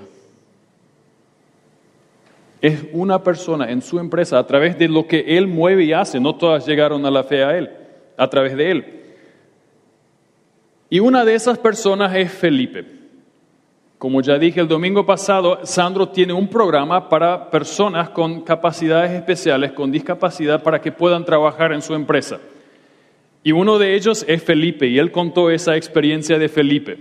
Es 2.61 2.85
una 2.93 3.21
persona 3.21 3.69
en 3.69 3.81
su 3.81 3.99
empresa 3.99 4.39
a 4.39 4.47
través 4.47 4.79
de 4.79 4.87
lo 4.87 5.05
que 5.05 5.37
él 5.37 5.45
mueve 5.45 5.83
y 5.83 5.91
hace. 5.91 6.17
No 6.17 6.37
todas 6.37 6.65
llegaron 6.65 7.05
a 7.05 7.11
la 7.11 7.25
fe 7.25 7.43
a 7.43 7.57
él, 7.57 7.69
a 8.15 8.29
través 8.29 8.55
de 8.55 8.71
él. 8.71 9.01
Y 10.89 11.01
una 11.01 11.25
de 11.25 11.35
esas 11.35 11.57
personas 11.57 12.15
es 12.15 12.31
Felipe. 12.31 13.00
Como 14.01 14.19
ya 14.23 14.39
dije 14.39 14.59
el 14.59 14.67
domingo 14.67 15.05
pasado, 15.05 15.59
Sandro 15.61 16.09
tiene 16.09 16.33
un 16.33 16.47
programa 16.47 17.07
para 17.07 17.51
personas 17.51 18.09
con 18.09 18.41
capacidades 18.41 19.11
especiales, 19.11 19.73
con 19.73 19.91
discapacidad, 19.91 20.63
para 20.63 20.81
que 20.81 20.91
puedan 20.91 21.23
trabajar 21.23 21.71
en 21.71 21.83
su 21.83 21.93
empresa. 21.93 22.39
Y 23.43 23.51
uno 23.51 23.77
de 23.77 23.93
ellos 23.93 24.25
es 24.27 24.41
Felipe, 24.41 24.87
y 24.87 24.97
él 24.97 25.11
contó 25.11 25.51
esa 25.51 25.75
experiencia 25.75 26.39
de 26.39 26.49
Felipe. 26.49 26.97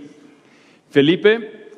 Felipe 0.91 1.69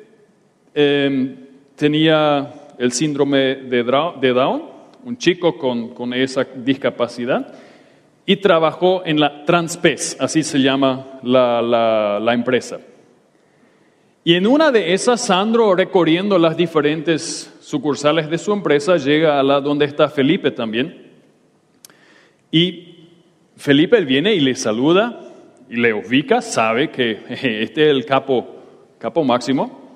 em, 0.74 1.36
tenía 1.74 2.52
el 2.76 2.92
síndrome 2.92 3.54
de 3.54 3.82
Down, 3.82 4.62
un 5.04 5.16
chico 5.16 5.56
con, 5.56 6.12
esa 6.12 6.46
discapacidad, 6.54 7.50
y 8.26 8.36
trabajó 8.36 9.00
en 9.06 9.18
la 9.20 9.46
Transpes, 9.46 10.18
así 10.20 10.42
se 10.42 10.58
llama 10.58 11.18
la, 11.22 11.62
la 12.20 12.34
empresa. 12.34 12.78
Y 14.26 14.36
en 14.36 14.46
una 14.46 14.70
de 14.70 14.94
esas, 14.94 15.26
Sandro, 15.26 15.74
recorriendo 15.74 16.38
las 16.38 16.56
diferentes 16.56 17.54
sucursales 17.60 18.30
de 18.30 18.38
su 18.38 18.54
empresa, 18.54 18.96
llega 18.96 19.38
a 19.38 19.42
la 19.42 19.60
donde 19.60 19.84
está 19.84 20.08
Felipe 20.08 20.50
también. 20.50 21.12
Y 22.50 23.10
Felipe 23.54 24.02
viene 24.02 24.34
y 24.34 24.40
le 24.40 24.54
saluda 24.54 25.20
y 25.68 25.76
le 25.76 25.92
ubica, 25.92 26.40
sabe 26.40 26.90
que 26.90 27.18
este 27.28 27.84
es 27.84 27.90
el 27.90 28.06
capo, 28.06 28.46
capo 28.98 29.22
máximo, 29.24 29.92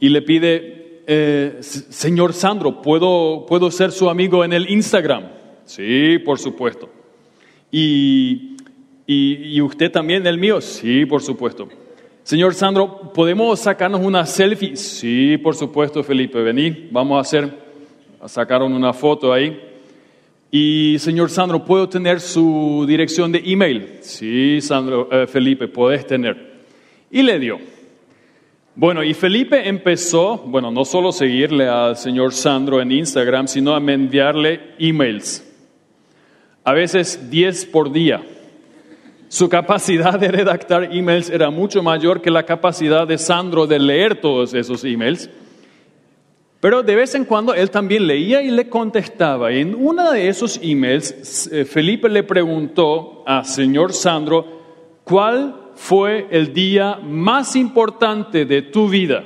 y 0.00 0.08
le 0.08 0.22
pide, 0.22 1.02
eh, 1.06 1.58
señor 1.60 2.32
Sandro, 2.32 2.82
¿puedo, 2.82 3.46
¿puedo 3.46 3.70
ser 3.70 3.92
su 3.92 4.10
amigo 4.10 4.44
en 4.44 4.52
el 4.52 4.68
Instagram? 4.68 5.28
Sí, 5.64 6.18
por 6.24 6.40
supuesto. 6.40 6.90
¿Y, 7.70 8.56
y, 9.06 9.60
usted 9.60 9.92
también 9.92 10.26
el 10.26 10.38
mío? 10.38 10.60
Sí, 10.60 11.06
por 11.06 11.22
supuesto. 11.22 11.68
Señor 12.26 12.54
Sandro, 12.54 13.12
¿podemos 13.14 13.60
sacarnos 13.60 14.00
una 14.00 14.26
selfie? 14.26 14.74
Sí, 14.74 15.38
por 15.38 15.54
supuesto, 15.54 16.02
Felipe, 16.02 16.42
vení, 16.42 16.88
vamos 16.90 17.18
a 17.18 17.20
hacer, 17.20 17.48
a 18.20 18.26
sacar 18.26 18.64
una 18.64 18.92
foto 18.92 19.32
ahí. 19.32 19.56
Y 20.50 20.96
señor 20.98 21.30
Sandro, 21.30 21.64
¿puedo 21.64 21.88
tener 21.88 22.20
su 22.20 22.84
dirección 22.88 23.30
de 23.30 23.44
email? 23.46 23.98
Sí, 24.00 24.60
Sandro, 24.60 25.08
eh, 25.12 25.28
Felipe, 25.28 25.68
puedes 25.68 26.04
tener. 26.04 26.64
Y 27.12 27.22
le 27.22 27.38
dio. 27.38 27.60
Bueno, 28.74 29.04
y 29.04 29.14
Felipe 29.14 29.68
empezó, 29.68 30.36
bueno, 30.36 30.72
no 30.72 30.84
solo 30.84 31.12
seguirle 31.12 31.68
al 31.68 31.96
señor 31.96 32.32
Sandro 32.32 32.80
en 32.80 32.90
Instagram, 32.90 33.46
sino 33.46 33.72
a 33.72 33.78
enviarle 33.78 34.74
emails. 34.80 35.48
A 36.64 36.72
veces 36.72 37.30
10 37.30 37.66
por 37.66 37.92
día. 37.92 38.20
Su 39.28 39.48
capacidad 39.48 40.18
de 40.18 40.28
redactar 40.28 40.84
emails 40.92 41.30
era 41.30 41.50
mucho 41.50 41.82
mayor 41.82 42.22
que 42.22 42.30
la 42.30 42.44
capacidad 42.44 43.06
de 43.06 43.18
Sandro 43.18 43.66
de 43.66 43.78
leer 43.78 44.20
todos 44.20 44.54
esos 44.54 44.84
emails. 44.84 45.28
Pero 46.60 46.82
de 46.82 46.96
vez 46.96 47.14
en 47.14 47.24
cuando 47.24 47.52
él 47.54 47.70
también 47.70 48.06
leía 48.06 48.40
y 48.40 48.50
le 48.50 48.68
contestaba. 48.68 49.52
En 49.52 49.74
uno 49.74 50.10
de 50.10 50.28
esos 50.28 50.58
emails, 50.62 51.48
eh, 51.52 51.64
Felipe 51.64 52.08
le 52.08 52.22
preguntó 52.22 53.22
a 53.26 53.44
señor 53.44 53.92
Sandro, 53.92 54.44
¿cuál 55.04 55.70
fue 55.74 56.28
el 56.30 56.52
día 56.52 56.96
más 57.02 57.56
importante 57.56 58.44
de 58.46 58.62
tu 58.62 58.88
vida? 58.88 59.24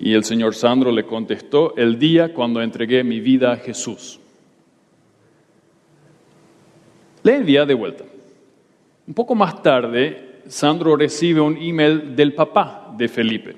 Y 0.00 0.14
el 0.14 0.24
señor 0.24 0.54
Sandro 0.54 0.90
le 0.90 1.04
contestó, 1.04 1.76
el 1.76 1.98
día 1.98 2.32
cuando 2.32 2.62
entregué 2.62 3.04
mi 3.04 3.20
vida 3.20 3.52
a 3.52 3.56
Jesús. 3.56 4.20
Envía 7.36 7.64
de 7.64 7.74
vuelta. 7.74 8.04
Un 9.06 9.14
poco 9.14 9.34
más 9.34 9.62
tarde, 9.62 10.40
Sandro 10.46 10.96
recibe 10.96 11.40
un 11.40 11.56
email 11.56 12.14
del 12.14 12.34
papá 12.34 12.94
de 12.96 13.08
Felipe. 13.08 13.56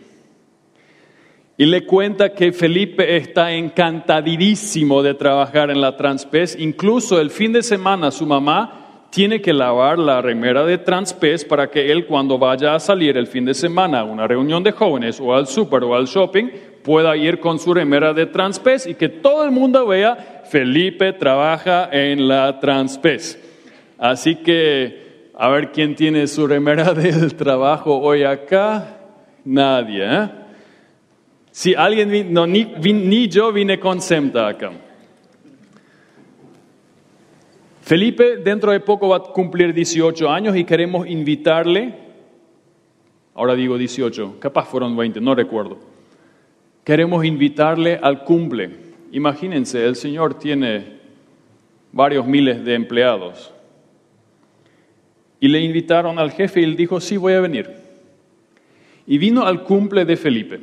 Y 1.56 1.66
le 1.66 1.84
cuenta 1.84 2.32
que 2.32 2.52
Felipe 2.52 3.16
está 3.16 3.52
encantadísimo 3.52 5.02
de 5.02 5.14
trabajar 5.14 5.70
en 5.70 5.80
la 5.80 5.96
Transpes. 5.96 6.56
Incluso 6.58 7.20
el 7.20 7.30
fin 7.30 7.52
de 7.52 7.62
semana 7.62 8.10
su 8.10 8.26
mamá 8.26 9.06
tiene 9.10 9.42
que 9.42 9.52
lavar 9.52 9.98
la 9.98 10.22
remera 10.22 10.64
de 10.64 10.78
Transpes 10.78 11.44
para 11.44 11.68
que 11.68 11.90
él 11.92 12.06
cuando 12.06 12.38
vaya 12.38 12.74
a 12.74 12.80
salir 12.80 13.16
el 13.16 13.26
fin 13.26 13.44
de 13.44 13.54
semana 13.54 14.00
a 14.00 14.04
una 14.04 14.26
reunión 14.26 14.62
de 14.62 14.72
jóvenes 14.72 15.20
o 15.20 15.34
al 15.34 15.48
súper 15.48 15.82
o 15.84 15.94
al 15.94 16.06
shopping 16.06 16.48
pueda 16.82 17.16
ir 17.16 17.40
con 17.40 17.58
su 17.58 17.74
remera 17.74 18.14
de 18.14 18.26
Transpes 18.26 18.86
y 18.86 18.94
que 18.94 19.08
todo 19.08 19.44
el 19.44 19.50
mundo 19.50 19.86
vea 19.86 20.44
Felipe 20.48 21.12
trabaja 21.12 21.88
en 21.92 22.28
la 22.28 22.58
Transpes. 22.60 23.49
Así 24.00 24.36
que, 24.36 25.30
a 25.34 25.50
ver 25.50 25.72
quién 25.72 25.94
tiene 25.94 26.26
su 26.26 26.46
remera 26.46 26.94
del 26.94 27.34
trabajo 27.34 27.98
hoy 27.98 28.24
acá. 28.24 28.96
Nadie, 29.44 30.04
¿eh? 30.04 30.30
Si 31.50 31.74
alguien, 31.74 32.32
no, 32.32 32.46
ni, 32.46 32.64
ni 32.64 33.28
yo 33.28 33.52
vine 33.52 33.78
con 33.78 34.00
SEMTA 34.00 34.48
acá. 34.48 34.72
Felipe 37.82 38.38
dentro 38.38 38.72
de 38.72 38.80
poco 38.80 39.08
va 39.08 39.16
a 39.16 39.20
cumplir 39.20 39.74
18 39.74 40.30
años 40.30 40.56
y 40.56 40.64
queremos 40.64 41.06
invitarle, 41.06 41.94
ahora 43.34 43.54
digo 43.54 43.76
18, 43.76 44.36
capaz 44.38 44.66
fueron 44.66 44.96
20, 44.96 45.20
no 45.20 45.34
recuerdo. 45.34 45.78
Queremos 46.84 47.24
invitarle 47.24 47.98
al 48.00 48.24
cumple. 48.24 48.70
Imagínense, 49.12 49.84
el 49.84 49.96
Señor 49.96 50.38
tiene 50.38 51.00
varios 51.92 52.26
miles 52.26 52.64
de 52.64 52.74
empleados. 52.74 53.52
Y 55.40 55.48
le 55.48 55.60
invitaron 55.60 56.18
al 56.18 56.32
jefe 56.32 56.60
y 56.60 56.64
él 56.64 56.76
dijo, 56.76 57.00
sí, 57.00 57.16
voy 57.16 57.32
a 57.32 57.40
venir. 57.40 57.70
Y 59.06 59.16
vino 59.18 59.44
al 59.46 59.64
cumple 59.64 60.04
de 60.04 60.16
Felipe. 60.16 60.60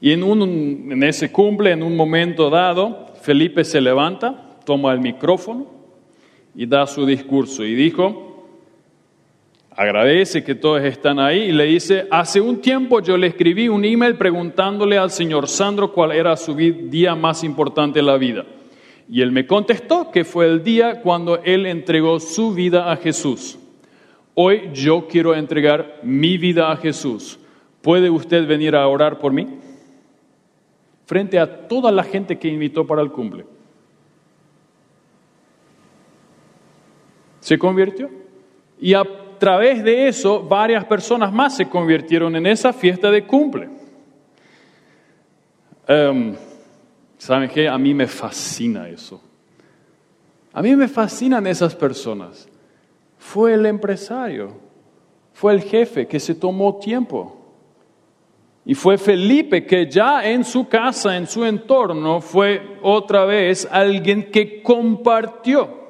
Y 0.00 0.12
en, 0.12 0.22
un, 0.22 0.42
en 0.90 1.02
ese 1.02 1.30
cumple, 1.30 1.72
en 1.72 1.82
un 1.82 1.94
momento 1.94 2.48
dado, 2.48 3.12
Felipe 3.20 3.64
se 3.64 3.80
levanta, 3.80 4.56
toma 4.64 4.92
el 4.92 5.00
micrófono 5.00 5.66
y 6.54 6.66
da 6.66 6.86
su 6.86 7.04
discurso. 7.04 7.64
Y 7.64 7.74
dijo, 7.74 8.46
agradece 9.76 10.42
que 10.42 10.54
todos 10.54 10.82
están 10.82 11.18
ahí 11.18 11.44
y 11.44 11.52
le 11.52 11.64
dice, 11.64 12.06
hace 12.10 12.40
un 12.40 12.62
tiempo 12.62 13.00
yo 13.00 13.16
le 13.18 13.26
escribí 13.26 13.68
un 13.68 13.84
email 13.84 14.16
preguntándole 14.16 14.96
al 14.96 15.10
señor 15.10 15.48
Sandro 15.48 15.92
cuál 15.92 16.12
era 16.12 16.34
su 16.36 16.54
día 16.54 17.14
más 17.14 17.44
importante 17.44 18.00
en 18.00 18.06
la 18.06 18.16
vida. 18.16 18.44
Y 19.08 19.22
él 19.22 19.30
me 19.30 19.46
contestó 19.46 20.10
que 20.10 20.24
fue 20.24 20.46
el 20.46 20.64
día 20.64 21.00
cuando 21.00 21.38
él 21.42 21.66
entregó 21.66 22.18
su 22.18 22.52
vida 22.52 22.90
a 22.90 22.96
Jesús. 22.96 23.58
Hoy 24.34 24.70
yo 24.72 25.06
quiero 25.08 25.34
entregar 25.34 26.00
mi 26.02 26.36
vida 26.38 26.70
a 26.70 26.76
Jesús. 26.76 27.38
¿Puede 27.82 28.10
usted 28.10 28.46
venir 28.46 28.74
a 28.74 28.86
orar 28.86 29.18
por 29.18 29.32
mí? 29.32 29.46
Frente 31.06 31.38
a 31.38 31.68
toda 31.68 31.92
la 31.92 32.02
gente 32.02 32.38
que 32.38 32.48
invitó 32.48 32.86
para 32.86 33.00
el 33.00 33.12
cumple. 33.12 33.46
Se 37.40 37.56
convirtió. 37.56 38.10
Y 38.80 38.92
a 38.92 39.04
través 39.38 39.84
de 39.84 40.08
eso, 40.08 40.42
varias 40.42 40.84
personas 40.84 41.32
más 41.32 41.56
se 41.56 41.68
convirtieron 41.68 42.34
en 42.34 42.46
esa 42.46 42.72
fiesta 42.72 43.10
de 43.10 43.24
cumple. 43.24 43.68
Em, 45.86 46.34
¿Saben 47.18 47.48
qué? 47.48 47.68
A 47.68 47.78
mí 47.78 47.94
me 47.94 48.06
fascina 48.06 48.88
eso. 48.88 49.20
A 50.52 50.62
mí 50.62 50.74
me 50.74 50.88
fascinan 50.88 51.46
esas 51.46 51.74
personas. 51.74 52.48
Fue 53.18 53.54
el 53.54 53.66
empresario, 53.66 54.52
fue 55.32 55.52
el 55.52 55.62
jefe 55.62 56.06
que 56.06 56.20
se 56.20 56.34
tomó 56.34 56.76
tiempo. 56.76 57.36
Y 58.64 58.74
fue 58.74 58.98
Felipe 58.98 59.64
que 59.64 59.88
ya 59.88 60.28
en 60.28 60.44
su 60.44 60.68
casa, 60.68 61.16
en 61.16 61.26
su 61.26 61.44
entorno, 61.44 62.20
fue 62.20 62.78
otra 62.82 63.24
vez 63.24 63.68
alguien 63.70 64.30
que 64.30 64.62
compartió. 64.62 65.85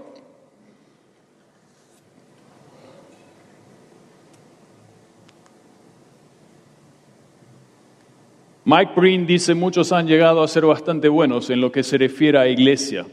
Mike 8.69 8.95
Breen 8.97 9.29
dice, 9.29 9.55
muchos 9.55 9.93
han 9.93 10.09
llegado 10.09 10.43
a 10.43 10.49
ser 10.49 10.67
bastante 10.67 11.09
buenos 11.09 11.51
en 11.51 11.61
lo 11.61 11.71
que 11.71 11.85
se 11.85 11.99
refiere 11.99 12.37
a 12.37 12.49
iglesia, 12.49 13.07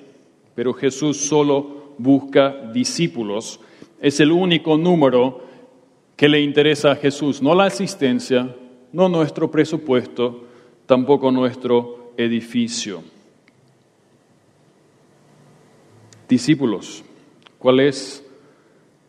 pero 0.56 0.74
Jesús 0.74 1.18
solo 1.18 1.94
busca 2.00 2.72
discípulos. 2.74 3.60
Es 4.02 4.20
el 4.20 4.32
único 4.32 4.78
número 4.78 5.44
que 6.16 6.28
le 6.28 6.42
interesa 6.42 6.94
a 6.94 6.96
Jesús, 6.96 7.40
no 7.40 7.54
la 7.54 7.66
asistencia, 7.66 8.56
no 8.92 9.08
nuestro 9.10 9.52
presupuesto, 9.52 10.44
tampoco 10.88 11.30
nuestro 11.30 12.14
edificio. 12.18 13.04
Discípulos, 16.28 17.04
¿cuál 17.60 17.80
es 17.80 18.26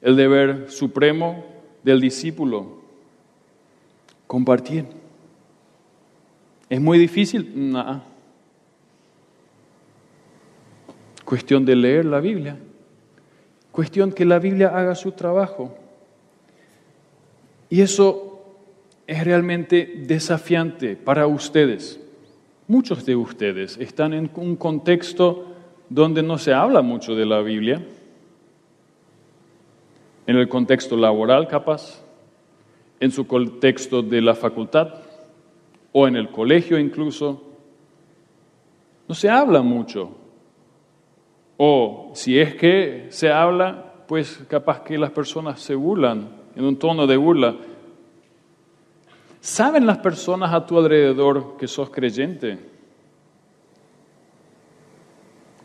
el 0.02 0.14
deber 0.14 0.70
supremo 0.70 1.42
del 1.83 2.02
discípulo? 2.02 2.83
Compartir. 4.26 5.03
¿Es 6.74 6.80
muy 6.80 6.98
difícil? 6.98 7.52
No. 7.54 8.02
Cuestión 11.24 11.64
de 11.64 11.76
leer 11.76 12.04
la 12.04 12.18
Biblia. 12.18 12.56
Cuestión 13.70 14.10
que 14.10 14.24
la 14.24 14.40
Biblia 14.40 14.76
haga 14.76 14.96
su 14.96 15.12
trabajo. 15.12 15.78
Y 17.70 17.80
eso 17.80 18.42
es 19.06 19.22
realmente 19.22 20.02
desafiante 20.04 20.96
para 20.96 21.28
ustedes. 21.28 22.00
Muchos 22.66 23.06
de 23.06 23.14
ustedes 23.14 23.76
están 23.76 24.12
en 24.12 24.28
un 24.34 24.56
contexto 24.56 25.54
donde 25.88 26.24
no 26.24 26.38
se 26.38 26.54
habla 26.54 26.82
mucho 26.82 27.14
de 27.14 27.24
la 27.24 27.40
Biblia. 27.40 27.87
En 30.26 30.34
el 30.34 30.48
contexto 30.48 30.96
laboral, 30.96 31.46
capaz. 31.46 32.02
En 32.98 33.12
su 33.12 33.28
contexto 33.28 34.02
de 34.02 34.20
la 34.20 34.34
facultad 34.34 35.03
o 35.96 36.09
en 36.09 36.16
el 36.16 36.28
colegio 36.30 36.76
incluso, 36.76 37.40
no 39.07 39.14
se 39.14 39.30
habla 39.30 39.62
mucho. 39.62 40.11
O 41.57 42.11
si 42.14 42.37
es 42.40 42.57
que 42.57 43.07
se 43.11 43.30
habla, 43.30 43.94
pues 44.09 44.44
capaz 44.48 44.80
que 44.80 44.98
las 44.98 45.12
personas 45.12 45.61
se 45.61 45.76
burlan 45.76 46.28
en 46.57 46.64
un 46.64 46.76
tono 46.80 47.07
de 47.07 47.16
burla. 47.16 47.54
¿Saben 49.40 49.87
las 49.87 49.98
personas 49.98 50.52
a 50.52 50.66
tu 50.66 50.78
alrededor 50.78 51.57
que 51.57 51.68
sos 51.68 51.90
creyente? 51.90 52.59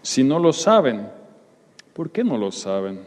Si 0.03 0.23
no 0.23 0.37
lo 0.37 0.53
saben, 0.53 1.09
¿por 1.93 2.11
qué 2.11 2.23
no 2.23 2.37
lo 2.37 2.51
saben? 2.51 3.03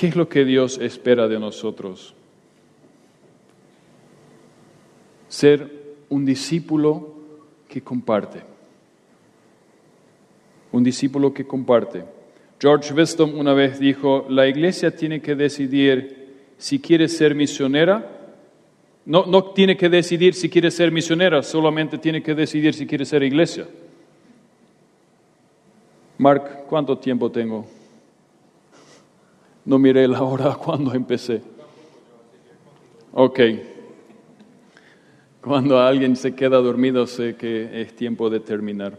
¿Qué 0.00 0.06
es 0.06 0.16
lo 0.16 0.30
que 0.30 0.46
Dios 0.46 0.78
espera 0.78 1.28
de 1.28 1.38
nosotros? 1.38 2.14
Ser 5.28 5.70
un 6.08 6.24
discípulo 6.24 7.16
que 7.68 7.82
comparte. 7.82 8.40
Un 10.72 10.82
discípulo 10.82 11.34
que 11.34 11.46
comparte. 11.46 12.02
George 12.58 12.94
Wisdom 12.94 13.38
una 13.38 13.52
vez 13.52 13.78
dijo, 13.78 14.24
la 14.30 14.48
iglesia 14.48 14.96
tiene 14.96 15.20
que 15.20 15.34
decidir 15.34 16.54
si 16.56 16.78
quiere 16.78 17.06
ser 17.06 17.34
misionera. 17.34 18.10
No, 19.04 19.26
no 19.26 19.52
tiene 19.52 19.76
que 19.76 19.90
decidir 19.90 20.32
si 20.32 20.48
quiere 20.48 20.70
ser 20.70 20.90
misionera, 20.90 21.42
solamente 21.42 21.98
tiene 21.98 22.22
que 22.22 22.34
decidir 22.34 22.72
si 22.72 22.86
quiere 22.86 23.04
ser 23.04 23.22
iglesia. 23.22 23.68
Mark, 26.16 26.64
¿cuánto 26.70 26.96
tiempo 26.96 27.30
tengo? 27.30 27.79
No 29.70 29.78
miré 29.78 30.08
la 30.08 30.24
hora 30.24 30.52
cuando 30.64 30.92
empecé. 30.92 31.42
Ok. 33.12 33.40
Cuando 35.40 35.78
alguien 35.78 36.16
se 36.16 36.34
queda 36.34 36.56
dormido 36.56 37.06
sé 37.06 37.36
que 37.36 37.80
es 37.80 37.94
tiempo 37.94 38.28
de 38.28 38.40
terminar. 38.40 38.98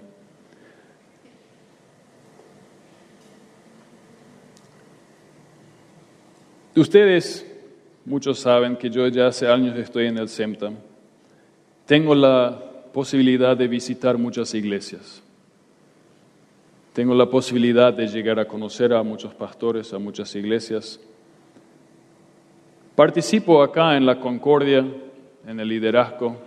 Ustedes, 6.74 7.46
muchos 8.06 8.40
saben 8.40 8.78
que 8.78 8.90
yo 8.90 9.06
ya 9.10 9.28
hace 9.28 9.50
años 9.50 9.78
estoy 9.78 10.06
en 10.06 10.20
el 10.20 10.30
SEMTA. 10.30 10.72
Tengo 11.86 12.16
la 12.16 12.88
posibilidad 12.94 13.58
de 13.58 13.68
visitar 13.68 14.18
muchas 14.18 14.54
iglesias. 14.54 15.22
Tengo 16.94 17.16
la 17.16 17.30
posibilidad 17.30 17.94
de 17.94 18.08
llegar 18.08 18.40
a 18.40 18.46
conocer 18.46 18.94
a 18.94 19.02
muchos 19.02 19.34
pastores, 19.34 19.94
a 19.94 20.00
muchas 20.00 20.36
iglesias. 20.36 21.00
Participo 22.96 23.64
acá 23.64 23.96
en 23.96 24.06
la 24.06 24.20
concordia, 24.20 24.86
en 25.48 25.60
el 25.60 25.68
liderazgo, 25.68 26.38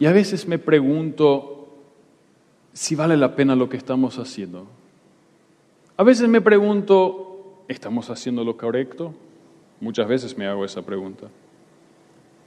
y 0.00 0.06
a 0.06 0.12
veces 0.12 0.46
me 0.46 0.58
pregunto 0.58 1.68
si 2.72 2.94
vale 2.94 3.16
la 3.16 3.34
pena 3.34 3.56
lo 3.56 3.68
que 3.68 3.76
estamos 3.76 4.18
haciendo. 4.18 4.66
A 5.96 6.02
veces 6.02 6.28
me 6.28 6.40
pregunto, 6.40 7.64
¿estamos 7.68 8.10
haciendo 8.10 8.44
lo 8.44 8.56
correcto? 8.56 9.14
Muchas 9.80 10.06
veces 10.06 10.36
me 10.36 10.46
hago 10.46 10.64
esa 10.64 10.82
pregunta. 10.82 11.28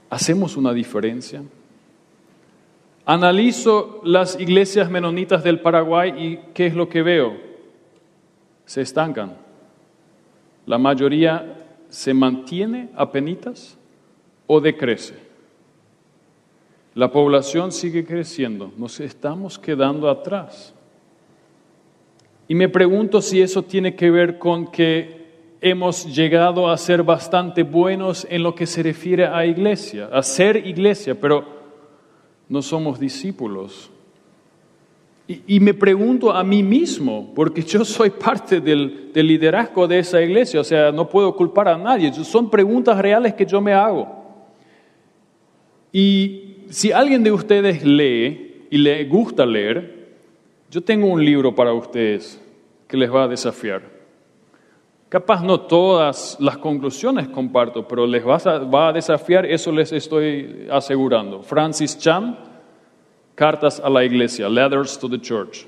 ¿Hacemos 0.10 0.58
una 0.58 0.74
diferencia? 0.74 1.42
Analizo 3.06 4.02
las 4.04 4.40
iglesias 4.40 4.90
menonitas 4.90 5.44
del 5.44 5.60
Paraguay 5.60 6.14
y 6.18 6.40
¿qué 6.54 6.68
es 6.68 6.76
lo 6.76 6.88
que 6.88 7.02
veo? 7.02 7.36
Se 8.66 8.82
estancan. 8.82 9.36
La 10.66 10.78
mayoría 10.78 11.58
se 11.90 12.14
mantiene 12.14 12.90
a 12.96 13.12
penitas 13.12 13.78
o 14.48 14.62
decrece. 14.62 15.16
La 16.94 17.12
población 17.12 17.72
sigue 17.72 18.06
creciendo, 18.06 18.72
nos 18.78 19.00
estamos 19.00 19.58
quedando 19.58 20.10
atrás. 20.10 20.74
Y 22.48 22.56
me 22.56 22.70
pregunto 22.70 23.22
si 23.22 23.42
eso 23.42 23.64
tiene 23.64 23.96
que 23.96 24.12
ver 24.12 24.38
con 24.38 24.68
que 24.68 25.22
hemos 25.62 26.06
llegado 26.14 26.70
a 26.70 26.78
ser 26.78 27.02
bastante 27.04 27.64
buenos 27.64 28.28
en 28.30 28.44
lo 28.44 28.56
que 28.56 28.68
se 28.68 28.84
refiere 28.84 29.26
a 29.26 29.46
iglesia, 29.46 30.10
a 30.12 30.22
ser 30.22 30.58
iglesia, 30.68 31.16
pero 31.16 31.61
no 32.52 32.62
somos 32.62 33.00
discípulos. 33.00 33.90
Y, 35.48 35.62
me 35.62 35.74
pregunto 35.74 36.34
a 36.34 36.44
mí 36.44 36.62
mismo, 36.62 37.32
porque 37.34 37.62
yo 37.62 37.86
soy 37.86 38.10
parte 38.10 38.60
del, 38.60 39.12
del, 39.14 39.28
liderazgo 39.28 39.88
de 39.88 40.00
esa 40.00 40.22
iglesia, 40.22 40.60
o 40.60 40.64
sea, 40.66 40.92
no 40.92 41.08
puedo 41.08 41.34
culpar 41.34 41.70
a 41.70 41.78
nadie, 41.78 42.12
son 42.12 42.50
preguntas 42.50 42.98
reales 42.98 43.34
que 43.36 43.46
yo 43.46 43.62
me 43.62 43.72
hago. 43.72 44.06
Y 45.94 46.66
si 46.70 46.92
alguien 46.92 47.24
de 47.24 47.32
ustedes 47.32 47.86
lee 47.86 48.66
y 48.70 48.78
le 48.78 49.06
gusta 49.06 49.46
leer, 49.46 50.10
yo 50.70 50.82
tengo 50.84 51.08
un 51.08 51.24
libro 51.24 51.56
para 51.56 51.72
ustedes 51.72 52.42
que 52.90 52.98
les 52.98 53.10
va 53.10 53.24
a 53.24 53.28
desafiar. 53.30 53.84
Capaz 55.12 55.44
no 55.44 55.60
todas 55.60 56.38
las 56.40 56.58
conclusiones 56.58 57.28
comparto, 57.28 57.86
pero 57.86 58.08
les 58.08 58.24
va 58.26 58.88
a, 58.88 58.94
desafiar, 58.94 59.46
eso 59.46 59.70
les 59.70 59.92
estoy 59.92 60.70
asegurando. 60.72 61.44
Francis 61.44 62.00
Chan, 62.00 62.38
Cartas 63.36 63.82
a 63.82 63.90
la 63.90 64.06
Iglesia, 64.06 64.48
Letters 64.48 64.98
to 64.98 65.10
the 65.10 65.20
Church. 65.20 65.68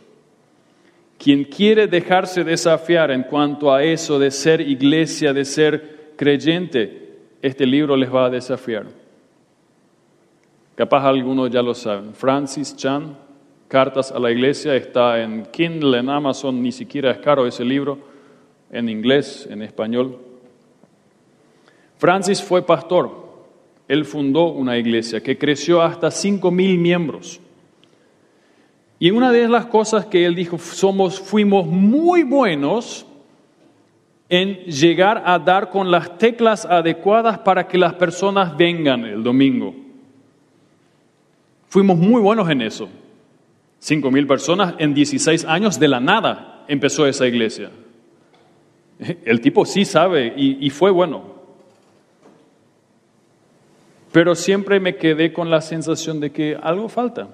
Quien 1.18 1.44
quiere 1.44 1.88
dejarse 1.88 2.46
desafiar 2.46 3.12
en 3.12 3.24
cuanto 3.24 3.74
a 3.74 3.84
eso 3.84 4.18
de 4.18 4.32
ser 4.32 4.62
iglesia, 4.62 5.34
de 5.34 5.44
ser 5.44 6.14
creyente, 6.16 7.18
este 7.42 7.66
libro 7.66 7.98
les 7.98 8.10
va 8.10 8.28
a 8.28 8.30
desafiar. 8.30 8.86
Capaz 10.74 11.06
algunos 11.06 11.52
ya 11.52 11.62
lo 11.62 11.74
saben. 11.74 12.14
Francis 12.14 12.78
Chan, 12.78 13.18
Cartas 13.68 14.10
a 14.10 14.20
la 14.20 14.32
Iglesia, 14.32 14.74
está 14.74 15.22
en 15.22 15.48
Kindle, 15.48 16.00
en 16.00 16.10
Amazon, 16.10 16.64
ni 16.64 16.72
siquiera 16.72 17.12
es 17.12 17.18
caro 17.18 17.46
ese 17.46 17.66
libro 17.66 18.13
en 18.74 18.90
inglés, 18.90 19.48
en 19.50 19.62
español. 19.62 20.20
Francis 21.98 22.42
fue 22.44 22.66
pastor. 22.66 23.24
Él 23.88 24.04
fundó 24.04 24.48
una 24.48 24.78
iglesia 24.78 25.22
que 25.22 25.38
creció 25.38 25.82
hasta 25.82 26.12
cinco 26.12 26.52
mil 26.52 26.78
miembros. 26.78 27.40
Y 29.00 29.12
una 29.12 29.32
de 29.32 29.48
las 29.48 29.68
cosas 29.68 30.06
que 30.08 30.26
él 30.26 30.36
dijo, 30.36 30.58
somos, 30.58 31.20
fuimos 31.20 31.68
muy 31.68 32.24
buenos 32.24 33.06
en 34.30 34.56
llegar 34.66 35.22
a 35.26 35.38
dar 35.38 35.70
con 35.70 35.92
las 35.92 36.18
teclas 36.18 36.66
adecuadas 36.66 37.40
para 37.40 37.68
que 37.68 37.78
las 37.78 37.94
personas 37.94 38.58
vengan 38.58 39.06
el 39.06 39.22
domingo. 39.22 39.76
Fuimos 41.68 41.98
muy 41.98 42.22
buenos 42.22 42.50
en 42.50 42.62
eso. 42.62 42.90
Cinco 43.80 44.10
mil 44.10 44.26
personas 44.26 44.76
en 44.80 44.94
16 44.94 45.46
años 45.46 45.78
de 45.80 45.88
la 45.90 46.00
nada 46.00 46.64
empezó 46.68 47.06
esa 47.06 47.28
iglesia. 47.28 47.70
El 49.26 49.42
tipo 49.42 49.66
sí 49.66 49.86
sabe 49.86 50.34
y, 50.36 50.70
fue 50.70 50.92
bueno. 50.92 51.34
Pero 54.12 54.36
siempre 54.36 54.80
me 54.80 54.96
quedé 54.96 55.34
con 55.34 55.50
la 55.50 55.62
sensación 55.62 56.20
de 56.20 56.32
que 56.32 56.58
algo 56.62 56.88
falta. 56.88 57.30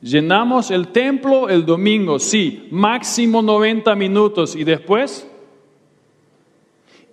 Llenamos 0.00 0.70
el 0.70 0.88
templo 0.88 1.48
el 1.48 1.64
domingo, 1.66 2.18
sí, 2.18 2.68
máximo 2.70 3.42
90 3.42 3.94
minutos 3.96 4.54
y 4.54 4.62
después. 4.62 5.28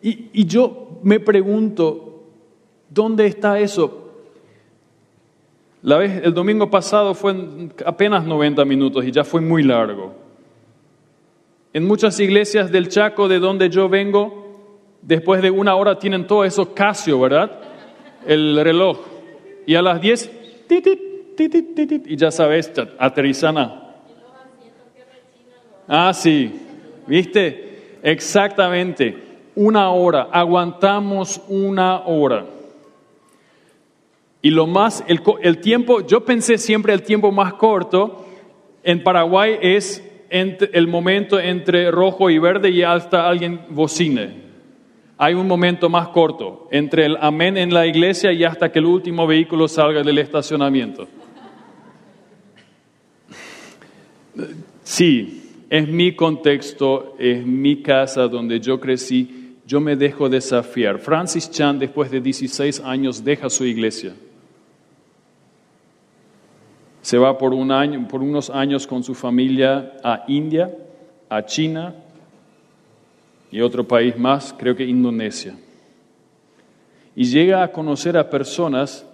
Y, 0.01 0.29
y, 0.33 0.45
yo 0.45 0.99
me 1.01 1.19
pregunto, 1.19 2.25
¿dónde 2.89 3.25
está 3.25 3.59
eso? 3.59 4.11
La 5.81 5.97
vez, 5.97 6.21
el 6.23 6.33
domingo 6.33 6.69
pasado 6.69 7.15
fue 7.15 7.33
apenas 7.85 8.25
90 8.25 8.63
minutos 8.65 9.05
y 9.05 9.11
ya 9.11 9.23
fue 9.23 9.41
muy 9.41 9.63
largo. 9.63 10.22
En 11.73 11.85
muchas 11.85 12.19
iglesias 12.19 12.71
del 12.71 12.87
Chaco, 12.87 13.27
de 13.27 13.39
donde 13.39 13.69
yo 13.69 13.89
vengo, 13.89 14.43
después 15.01 15.41
de 15.41 15.49
una 15.49 15.75
hora 15.75 15.97
tienen 15.97 16.27
todo 16.27 16.45
eso 16.45 16.73
Casio, 16.75 17.19
¿verdad? 17.19 17.59
El 18.27 18.63
reloj. 18.63 18.99
Y 19.65 19.73
a 19.73 19.81
las 19.81 19.99
10, 19.99 20.31
y 22.05 22.15
ya 22.15 22.29
sabes, 22.29 22.71
aterrizana. 22.99 23.95
Ah, 25.87 26.13
sí, 26.13 26.51
¿viste? 27.07 27.97
Exactamente, 28.03 29.17
una 29.55 29.89
hora, 29.89 30.29
aguantamos 30.31 31.41
una 31.47 32.01
hora. 32.01 32.45
Y 34.43 34.51
lo 34.51 34.67
más, 34.67 35.03
el, 35.07 35.21
el 35.41 35.59
tiempo, 35.59 36.01
yo 36.05 36.23
pensé 36.23 36.57
siempre 36.59 36.93
el 36.93 37.01
tiempo 37.01 37.31
más 37.31 37.53
corto 37.53 38.25
en 38.83 39.01
Paraguay 39.01 39.57
es 39.61 40.03
el 40.33 40.87
momento 40.87 41.39
entre 41.39 41.91
rojo 41.91 42.29
y 42.29 42.39
verde 42.39 42.71
y 42.71 42.81
hasta 42.81 43.27
alguien 43.27 43.61
bocine. 43.69 44.41
Hay 45.17 45.35
un 45.35 45.47
momento 45.47 45.89
más 45.89 46.07
corto 46.07 46.67
entre 46.71 47.05
el 47.05 47.17
amén 47.21 47.55
en 47.55 47.71
la 47.71 47.85
iglesia 47.85 48.33
y 48.33 48.43
hasta 48.43 48.71
que 48.71 48.79
el 48.79 48.85
último 48.85 49.27
vehículo 49.27 49.67
salga 49.67 50.01
del 50.01 50.17
estacionamiento. 50.17 51.07
Sí, 54.83 55.65
es 55.69 55.87
mi 55.87 56.15
contexto, 56.15 57.15
es 57.19 57.45
mi 57.45 57.83
casa 57.83 58.27
donde 58.27 58.59
yo 58.59 58.79
crecí, 58.79 59.57
yo 59.67 59.79
me 59.79 59.95
dejo 59.95 60.29
desafiar. 60.29 60.97
Francis 60.97 61.51
Chan, 61.51 61.77
después 61.77 62.09
de 62.09 62.19
16 62.19 62.79
años, 62.79 63.23
deja 63.23 63.51
su 63.51 63.65
iglesia 63.65 64.13
se 67.03 67.17
va 67.17 67.37
por, 67.37 67.53
un 67.53 67.69
año, 67.69 68.07
por 68.07 68.23
unos 68.23 68.49
años 68.49 68.87
con 68.87 69.03
su 69.03 69.13
familia 69.13 69.97
a 70.05 70.23
India, 70.29 70.73
a 71.27 71.45
China 71.45 71.93
y 73.51 73.59
otro 73.59 73.85
país 73.85 74.17
más, 74.17 74.55
creo 74.57 74.73
que 74.73 74.85
Indonesia. 74.85 75.53
Y 77.13 77.25
llega 77.25 77.61
a 77.61 77.73
conocer 77.73 78.15
a 78.15 78.29
personas 78.29 79.05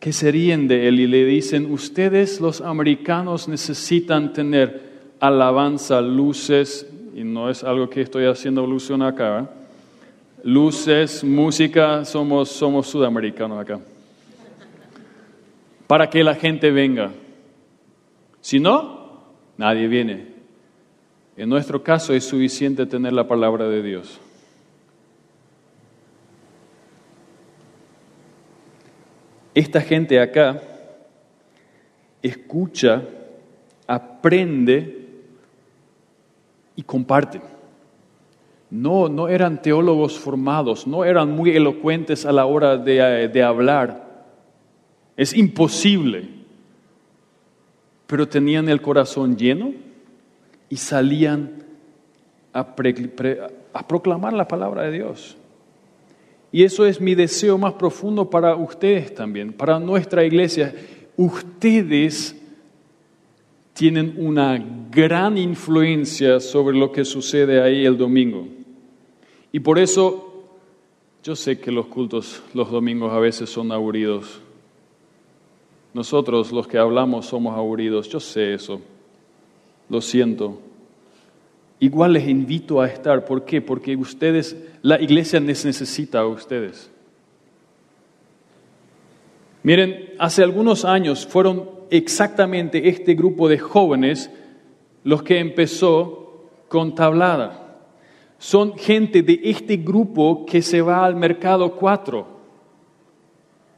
que 0.00 0.12
se 0.12 0.32
ríen 0.32 0.66
de 0.66 0.88
él 0.88 0.98
y 0.98 1.06
le 1.06 1.24
dicen, 1.24 1.72
ustedes 1.72 2.40
los 2.40 2.60
americanos 2.60 3.46
necesitan 3.46 4.32
tener 4.32 4.82
alabanza, 5.20 6.00
luces, 6.00 6.90
y 7.14 7.22
no 7.22 7.48
es 7.48 7.62
algo 7.62 7.88
que 7.88 8.00
estoy 8.00 8.26
haciendo 8.26 8.64
alusión 8.64 9.02
acá, 9.02 9.42
¿eh? 9.42 9.46
luces, 10.42 11.22
música, 11.22 12.04
somos, 12.04 12.48
somos 12.48 12.88
sudamericanos 12.88 13.60
acá 13.60 13.78
para 15.86 16.08
que 16.10 16.24
la 16.24 16.34
gente 16.34 16.70
venga. 16.70 17.12
Si 18.40 18.60
no, 18.60 19.22
nadie 19.56 19.88
viene. 19.88 20.34
En 21.36 21.48
nuestro 21.48 21.82
caso 21.82 22.14
es 22.14 22.24
suficiente 22.24 22.86
tener 22.86 23.12
la 23.12 23.26
palabra 23.26 23.68
de 23.68 23.82
Dios. 23.82 24.20
Esta 29.54 29.80
gente 29.80 30.20
acá 30.20 30.60
escucha, 32.22 33.02
aprende 33.86 35.06
y 36.74 36.82
comparte. 36.82 37.40
No, 38.70 39.08
no 39.08 39.28
eran 39.28 39.62
teólogos 39.62 40.18
formados, 40.18 40.86
no 40.86 41.04
eran 41.04 41.30
muy 41.30 41.50
elocuentes 41.50 42.26
a 42.26 42.32
la 42.32 42.46
hora 42.46 42.76
de, 42.76 43.28
de 43.28 43.42
hablar, 43.42 44.03
es 45.16 45.34
imposible. 45.34 46.28
Pero 48.06 48.28
tenían 48.28 48.68
el 48.68 48.80
corazón 48.80 49.36
lleno 49.36 49.72
y 50.68 50.76
salían 50.76 51.64
a, 52.52 52.76
proclamar 53.86 54.32
la 54.32 54.46
palabra 54.46 54.82
de 54.82 54.92
Dios. 54.92 55.36
Y 56.52 56.62
eso 56.62 56.86
es 56.86 57.00
mi 57.00 57.14
deseo 57.14 57.58
más 57.58 57.74
profundo 57.74 58.30
para 58.30 58.54
ustedes 58.54 59.14
también, 59.14 59.52
para 59.52 59.80
nuestra 59.80 60.24
iglesia. 60.24 60.74
Ustedes 61.16 62.36
tienen 63.72 64.14
una 64.18 64.64
gran 64.90 65.36
influencia 65.36 66.38
sobre 66.38 66.76
lo 66.76 66.92
que 66.92 67.04
sucede 67.04 67.60
ahí 67.60 67.84
el 67.84 67.98
domingo. 67.98 68.46
Y 69.50 69.60
por 69.60 69.80
eso 69.80 70.44
yo 71.24 71.34
sé 71.34 71.58
que 71.58 71.72
los 71.72 71.86
cultos 71.86 72.42
los 72.54 72.70
domingos 72.70 73.12
a 73.12 73.18
veces 73.18 73.50
son 73.50 73.72
aburridos. 73.72 74.43
Nosotros 75.94 76.50
los 76.50 76.66
que 76.66 76.76
hablamos 76.76 77.26
somos 77.26 77.56
aburridos, 77.56 78.08
yo 78.08 78.18
sé 78.18 78.54
eso, 78.54 78.80
lo 79.88 80.00
siento. 80.00 80.58
Igual 81.78 82.14
les 82.14 82.28
invito 82.28 82.80
a 82.80 82.88
estar, 82.88 83.24
¿por 83.24 83.44
qué? 83.44 83.60
Porque 83.62 83.96
ustedes, 83.96 84.56
la 84.82 85.00
iglesia 85.00 85.38
les 85.38 85.64
necesita 85.64 86.20
a 86.20 86.26
ustedes. 86.26 86.90
Miren, 89.62 90.14
hace 90.18 90.42
algunos 90.42 90.84
años 90.84 91.26
fueron 91.26 91.70
exactamente 91.90 92.88
este 92.88 93.14
grupo 93.14 93.48
de 93.48 93.58
jóvenes 93.58 94.30
los 95.04 95.22
que 95.22 95.38
empezó 95.38 96.50
con 96.68 96.94
tablada. 96.94 97.78
Son 98.38 98.76
gente 98.76 99.22
de 99.22 99.40
este 99.44 99.76
grupo 99.76 100.44
que 100.44 100.60
se 100.60 100.82
va 100.82 101.04
al 101.04 101.14
mercado 101.14 101.76
4. 101.76 102.26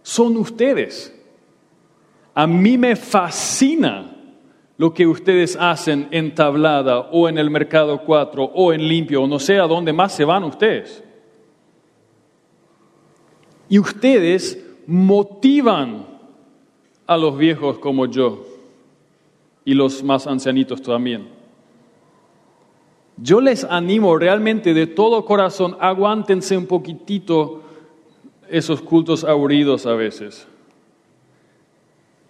Son 0.03 0.37
ustedes. 0.37 1.16
A 2.39 2.47
mí 2.47 2.77
me 2.77 2.97
fascina 2.97 4.15
lo 4.77 4.93
que 4.93 5.07
ustedes 5.07 5.57
hacen 5.59 6.07
en 6.11 6.35
tablada 6.35 7.09
o 7.11 7.31
en 7.31 7.39
el 7.39 7.49
mercado 7.49 8.03
4 8.05 8.45
o 8.45 8.75
en 8.75 8.87
limpio 8.87 9.23
o 9.23 9.27
no 9.27 9.39
sé 9.39 9.59
a 9.59 9.67
dónde 9.67 9.95
más 9.95 10.13
se 10.13 10.27
van 10.27 10.45
ustedes. 10.45 11.03
Y 13.71 13.79
ustedes 13.79 14.63
motivan 14.87 16.05
a 17.07 17.17
los 17.17 17.39
viejos 17.39 17.79
como 17.79 18.05
yo 18.05 18.45
y 19.65 19.73
los 19.73 20.05
más 20.05 20.27
ancianitos 20.27 20.83
también. 20.83 21.29
Yo 23.17 23.41
les 23.41 23.65
animo 23.65 24.19
realmente 24.19 24.75
de 24.75 24.87
todo 24.87 25.25
corazón, 25.25 25.75
aguántense 25.81 26.55
un 26.55 26.67
poquitito 26.67 27.63
esos 28.51 28.83
cultos 28.83 29.25
aburridos 29.25 29.87
a 29.87 29.95
veces. 29.95 30.47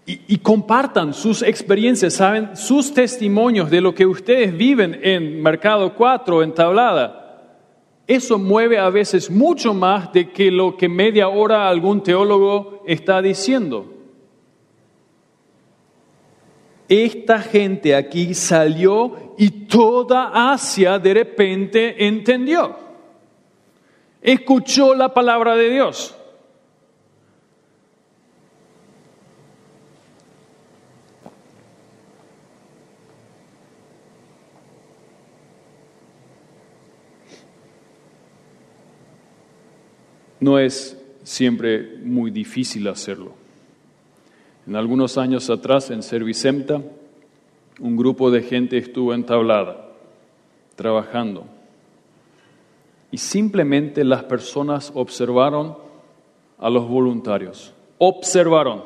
Y, 0.09 0.39
compartan 0.39 1.13
sus 1.13 1.43
experiencias, 1.43 2.15
saben, 2.15 2.57
sus 2.57 2.95
testimonios 2.95 3.69
de 3.71 3.81
lo 3.81 3.93
que 3.93 4.07
ustedes 4.07 4.57
viven 4.57 5.01
en 5.03 5.43
Mercado 5.43 5.95
4, 5.97 6.45
en 6.45 6.55
Tablada. 6.55 7.27
Eso 8.07 8.39
mueve 8.39 8.79
a 8.79 8.89
veces 8.89 9.29
mucho 9.29 9.75
más 9.75 10.13
de 10.13 10.31
que 10.31 10.53
lo 10.53 10.77
que 10.77 10.89
media 10.89 11.27
hora 11.27 11.69
algún 11.69 12.05
teólogo 12.05 12.85
está 12.87 13.21
diciendo. 13.21 13.93
Esta 16.89 17.41
gente 17.41 17.97
aquí 17.97 18.33
salió 18.33 19.35
y 19.37 19.51
toda 19.67 20.53
Asia 20.53 21.01
de 21.01 21.15
repente 21.15 22.07
entendió. 22.07 22.77
Escuchó 24.23 24.95
la 24.95 25.13
palabra 25.13 25.57
de 25.57 25.71
Dios. 25.71 26.16
No 40.41 40.59
es 40.59 40.97
siempre 41.23 41.99
muy 42.03 42.31
difícil 42.31 42.87
hacerlo. 42.89 43.33
En 44.67 44.77
algunos 44.77 45.17
años 45.19 45.49
atrás, 45.51 45.91
en 45.91 46.03
Servicemta, 46.03 46.83
un 47.81 47.97
grupo 47.97 48.31
de 48.31 48.43
gente 48.43 48.79
estuvo 48.79 49.15
entablada, 49.15 49.89
trabajando. 50.75 51.47
Y 53.11 53.19
simplemente 53.19 54.05
las 54.05 54.25
personas 54.25 54.93
observaron 54.95 55.77
a 56.59 56.71
los 56.71 56.89
voluntarios. 56.89 57.73
Observaron, 57.99 58.83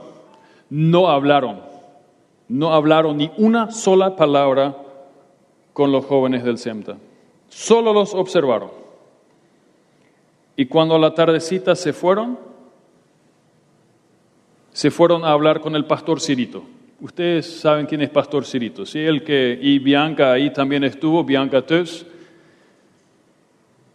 no 0.69 1.09
hablaron. 1.09 1.61
No 2.49 2.75
hablaron 2.75 3.17
ni 3.17 3.31
una 3.39 3.71
sola 3.71 4.17
palabra 4.17 4.77
con 5.73 5.93
los 5.93 6.05
jóvenes 6.05 6.45
del 6.45 6.59
SEMTA. 6.59 6.97
Solo 7.49 7.93
los 7.93 8.15
observaron. 8.15 8.80
Y 10.61 10.67
cuando 10.67 10.95
a 10.95 10.99
la 10.99 11.15
tardecita 11.15 11.75
se 11.75 11.95
fueron, 11.95 12.39
se 14.73 14.91
fueron 14.91 15.25
a 15.25 15.31
hablar 15.31 15.63
con 15.63 15.75
el 15.75 15.87
pastor 15.87 16.21
Cirito. 16.21 16.63
Ustedes 17.01 17.61
saben 17.61 17.87
quién 17.87 18.03
es 18.03 18.11
pastor 18.11 18.45
Cirito, 18.45 18.85
¿sí? 18.85 18.99
El 18.99 19.25
que, 19.25 19.59
y 19.59 19.79
Bianca 19.79 20.33
ahí 20.33 20.53
también 20.53 20.85
estuvo, 20.85 21.25
Bianca 21.25 21.65
Teus. 21.65 22.05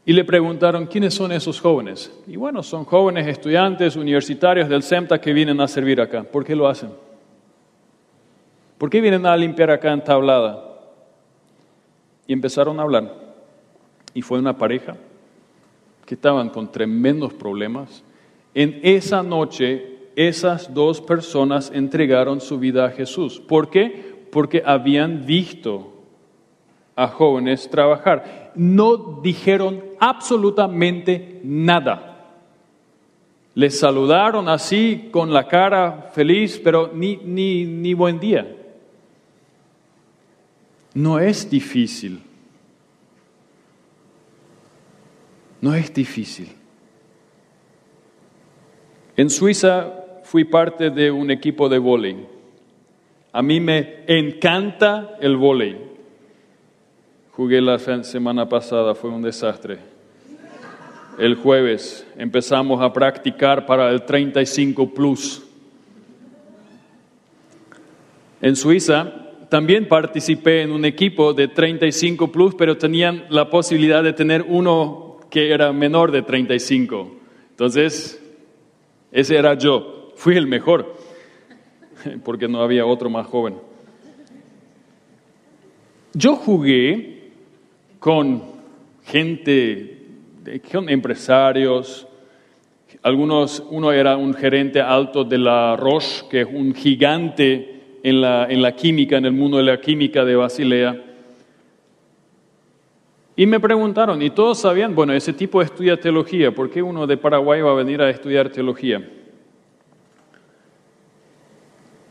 Y 0.08 0.14
le 0.14 0.24
preguntaron, 0.24 0.88
¿quiénes 0.88 1.14
son 1.14 1.32
esos 1.34 1.62
jóvenes? 1.62 2.12
Y 2.26 2.36
bueno, 2.36 2.64
son 2.64 2.84
jóvenes 2.84 3.28
estudiantes 3.28 3.96
universitarios 3.96 4.68
del 4.68 4.82
SEMTA 4.82 5.22
que 5.22 5.34
vienen 5.34 5.62
a 5.62 5.68
servir 5.68 6.02
acá. 6.02 6.24
¿Por 6.24 6.44
qué 6.44 6.56
lo 6.56 6.68
hacen? 6.68 6.90
¿Por 8.80 8.90
qué 8.90 9.02
vienen 9.02 9.28
a 9.28 9.38
limpiar 9.38 9.70
acá 9.70 9.94
en 9.94 10.04
tablada? 10.04 10.66
Y 12.26 12.34
empezaron 12.34 12.80
a 12.80 12.82
hablar. 12.82 13.14
Y 14.16 14.24
fue 14.24 14.40
una 14.40 14.58
pareja 14.58 14.98
que 16.06 16.16
estaban 16.16 16.50
con 16.50 16.72
tremendos 16.72 17.34
problemas, 17.34 18.04
en 18.54 18.80
esa 18.84 19.24
noche 19.24 19.96
esas 20.16 20.74
dos 20.74 21.02
personas 21.02 21.72
entregaron 21.74 22.40
su 22.40 22.58
vida 22.58 22.86
a 22.86 22.92
Jesús. 22.92 23.40
¿Por 23.40 23.70
qué? 23.70 24.26
Porque 24.32 24.64
habían 24.66 25.26
visto 25.26 25.92
a 26.96 27.08
jóvenes 27.08 27.70
trabajar. 27.70 28.54
No 28.56 29.20
dijeron 29.22 29.84
absolutamente 30.00 31.42
nada. 31.44 32.12
Les 33.56 33.80
saludaron 33.80 34.50
así 34.50 35.10
con 35.12 35.34
la 35.34 35.48
cara 35.48 36.10
feliz, 36.14 36.60
pero 36.64 36.92
ni, 36.94 37.18
ni, 37.18 37.66
ni 37.66 37.94
buen 37.94 38.20
día. 38.20 38.56
No 40.94 41.20
es 41.20 41.50
difícil 41.50 42.22
No 45.62 45.74
es 45.74 45.94
difícil. 45.94 46.50
En 49.18 49.30
Suiza 49.30 49.94
fui 50.24 50.44
parte 50.44 50.90
de 50.90 51.12
un 51.12 51.32
equipo 51.32 51.70
de 51.70 51.78
vóley. 51.78 52.28
A 53.32 53.42
mí 53.42 53.60
me 53.60 54.04
encanta 54.08 55.18
el 55.22 55.38
vóley. 55.38 55.78
Jugué 57.32 57.62
la 57.62 57.78
semana 57.80 58.48
pasada, 58.48 58.96
fue 58.96 59.10
un 59.10 59.22
desastre. 59.22 59.80
El 61.18 61.36
jueves 61.36 62.06
empezamos 62.18 62.82
a 62.82 62.92
practicar 62.92 63.66
para 63.66 63.90
el 63.90 64.04
35 64.04 64.94
plus. 64.94 65.44
En 68.42 68.56
Suiza 68.56 69.14
también 69.50 69.88
participé 69.88 70.62
en 70.62 70.72
un 70.72 70.84
equipo 70.84 71.34
de 71.34 71.48
35 71.48 72.32
plus, 72.32 72.56
pero 72.56 72.78
tenían 72.78 73.26
la 73.30 73.50
posibilidad 73.50 74.04
de 74.04 74.14
tener 74.14 74.46
uno 74.48 75.05
que 75.36 75.52
era 75.52 75.74
menor 75.74 76.14
de 76.14 76.22
35. 76.22 77.12
Entonces, 77.50 78.24
ese 79.12 79.36
era 79.36 79.56
yo. 79.56 80.14
Fui 80.16 80.38
el 80.38 80.48
mejor, 80.48 80.96
porque 82.24 82.48
no 82.48 82.62
había 82.62 82.86
otro 82.86 83.10
más 83.10 83.28
joven. 83.28 83.56
Yo 86.14 86.38
jugué 86.38 87.32
con 88.00 88.44
gente, 89.04 90.06
con 90.72 90.88
empresarios, 90.88 92.08
algunos, 93.04 93.62
uno 93.72 93.92
era 93.92 94.16
un 94.16 94.34
gerente 94.36 94.80
alto 94.80 95.26
de 95.26 95.38
la 95.38 95.76
Roche, 95.76 96.24
que 96.30 96.42
es 96.42 96.48
un 96.50 96.74
gigante 96.74 98.00
en 98.02 98.22
la, 98.22 98.48
en 98.50 98.62
la 98.62 98.74
química, 98.74 99.18
en 99.18 99.26
el 99.26 99.34
mundo 99.34 99.58
de 99.58 99.64
la 99.64 99.82
química 99.82 100.24
de 100.24 100.38
Basilea. 100.38 101.04
Y 103.38 103.46
me 103.46 103.60
preguntaron, 103.60 104.22
y 104.22 104.30
todos 104.30 104.60
sabían, 104.60 104.96
bueno, 104.96 105.12
ese 105.12 105.34
tipo 105.34 105.62
estudia 105.62 106.00
teología, 106.00 106.56
¿por 106.56 106.70
qué 106.70 106.82
uno 106.82 107.06
de 107.06 107.18
Paraguay 107.18 107.62
va 107.62 107.72
a 107.72 107.76
venir 107.76 108.02
a 108.02 108.10
estudiar 108.10 108.50
teología? 108.50 109.06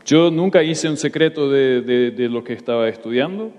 Yo 0.05 0.29
nunca 0.29 0.61
hice 0.61 0.87
un 0.87 0.97
secreto 0.97 1.49
de, 1.49 2.13
lo 2.29 2.43
que 2.43 2.53
estaba 2.53 2.87
estudiando, 2.87 3.51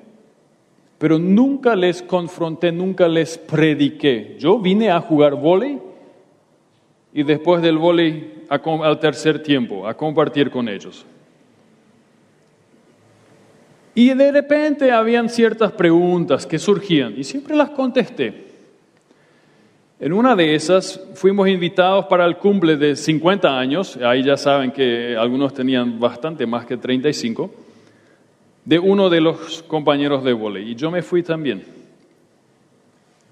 pero 0.96 1.18
nunca 1.18 1.74
les 1.74 2.02
confronté, 2.02 2.70
nunca 2.70 3.08
les 3.08 3.36
prediqué. 3.36 4.36
Yo 4.38 4.60
vine 4.60 4.90
a 4.90 5.00
jugar 5.00 5.34
vóley 5.34 5.80
y 7.12 7.24
después 7.24 7.62
del 7.62 7.78
vóley 7.78 8.44
al 8.48 9.00
tercer 9.00 9.42
tiempo, 9.42 9.88
a 9.88 9.96
compartir 9.96 10.52
con 10.52 10.68
ellos. 10.68 11.04
Y 13.96 14.12
de 14.12 14.30
repente 14.30 14.92
habían 14.92 15.30
ciertas 15.30 15.72
preguntas 15.72 16.46
que 16.46 16.58
surgían 16.58 17.14
y 17.16 17.24
siempre 17.24 17.56
las 17.56 17.70
contesté. 17.70 18.44
En 19.98 20.12
una 20.12 20.36
de 20.36 20.54
esas 20.54 21.00
fuimos 21.14 21.48
invitados 21.48 22.04
para 22.04 22.26
el 22.26 22.36
cumple 22.36 22.76
de 22.76 22.94
50 22.94 23.58
años, 23.58 23.96
ahí 23.96 24.22
ya 24.22 24.36
saben 24.36 24.70
que 24.70 25.16
algunos 25.16 25.54
tenían 25.54 25.98
bastante 25.98 26.44
más 26.44 26.66
que 26.66 26.76
35, 26.76 27.50
de 28.66 28.78
uno 28.78 29.08
de 29.08 29.22
los 29.22 29.62
compañeros 29.62 30.22
de 30.22 30.34
volei, 30.34 30.72
y 30.72 30.74
yo 30.74 30.90
me 30.90 31.00
fui 31.00 31.22
también. 31.22 31.64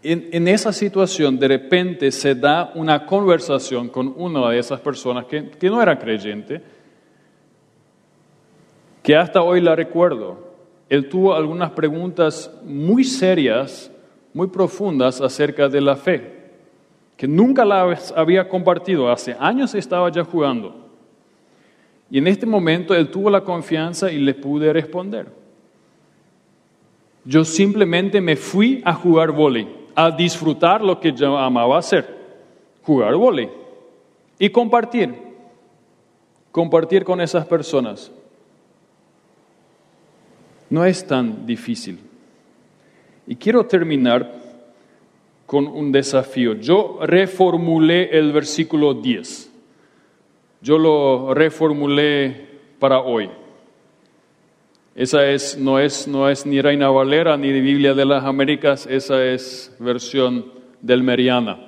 En, 0.02 0.30
en, 0.32 0.48
esa 0.48 0.72
situación, 0.72 1.38
de 1.38 1.48
repente 1.48 2.10
se 2.10 2.34
da 2.34 2.72
una 2.74 3.04
conversación 3.04 3.90
con 3.90 4.14
una 4.16 4.48
de 4.48 4.58
esas 4.58 4.80
personas 4.80 5.26
que, 5.26 5.50
que 5.50 5.68
no 5.68 5.82
era 5.82 5.98
creyente, 5.98 6.62
que 9.02 9.14
hasta 9.14 9.42
hoy 9.42 9.60
la 9.60 9.76
recuerdo. 9.76 10.53
Él 10.88 11.08
tuvo 11.08 11.34
algunas 11.34 11.70
preguntas 11.70 12.50
muy 12.64 13.04
serias, 13.04 13.90
muy 14.32 14.48
profundas 14.48 15.20
acerca 15.20 15.68
de 15.68 15.80
la 15.80 15.96
fe 15.96 16.34
que 17.16 17.28
nunca 17.28 17.64
la 17.64 17.96
había 18.16 18.48
compartido, 18.48 19.10
hace 19.10 19.36
años 19.38 19.74
estaba 19.74 20.10
ya 20.10 20.24
jugando. 20.24 20.74
Y 22.10 22.18
en 22.18 22.26
este 22.26 22.46
momento 22.46 22.94
él 22.94 23.10
tuvo 23.10 23.30
la 23.30 23.42
confianza 23.42 24.10
y 24.10 24.18
le 24.18 24.34
pude 24.34 24.72
responder. 24.72 25.28
Yo 27.24 27.44
simplemente 27.44 28.20
me 28.20 28.36
fui 28.36 28.82
a 28.84 28.92
jugar 28.92 29.30
vóley, 29.30 29.68
a 29.94 30.10
disfrutar 30.10 30.82
lo 30.82 31.00
que 31.00 31.12
yo 31.12 31.38
amaba 31.38 31.78
hacer, 31.78 32.06
jugar 32.82 33.14
vóley 33.14 33.48
y 34.38 34.50
compartir, 34.50 35.14
compartir 36.50 37.04
con 37.04 37.20
esas 37.20 37.46
personas. 37.46 38.12
No 40.70 40.84
es 40.84 41.06
tan 41.06 41.46
difícil. 41.46 41.98
Y 43.26 43.36
quiero 43.36 43.66
terminar 43.66 44.42
con 45.46 45.66
un 45.66 45.92
desafío. 45.92 46.54
Yo 46.54 46.98
reformulé 47.02 48.18
el 48.18 48.32
versículo 48.32 48.94
10. 48.94 49.50
Yo 50.62 50.78
lo 50.78 51.34
reformulé 51.34 52.48
para 52.78 53.00
hoy. 53.00 53.28
Esa 54.94 55.26
es, 55.26 55.58
no, 55.58 55.78
es, 55.78 56.06
no 56.06 56.28
es 56.28 56.46
ni 56.46 56.60
Reina 56.60 56.88
Valera 56.88 57.36
ni 57.36 57.50
Biblia 57.50 57.94
de 57.94 58.04
las 58.04 58.24
Américas, 58.24 58.86
esa 58.86 59.24
es 59.24 59.74
versión 59.80 60.52
del 60.80 61.02
Meriana. 61.02 61.58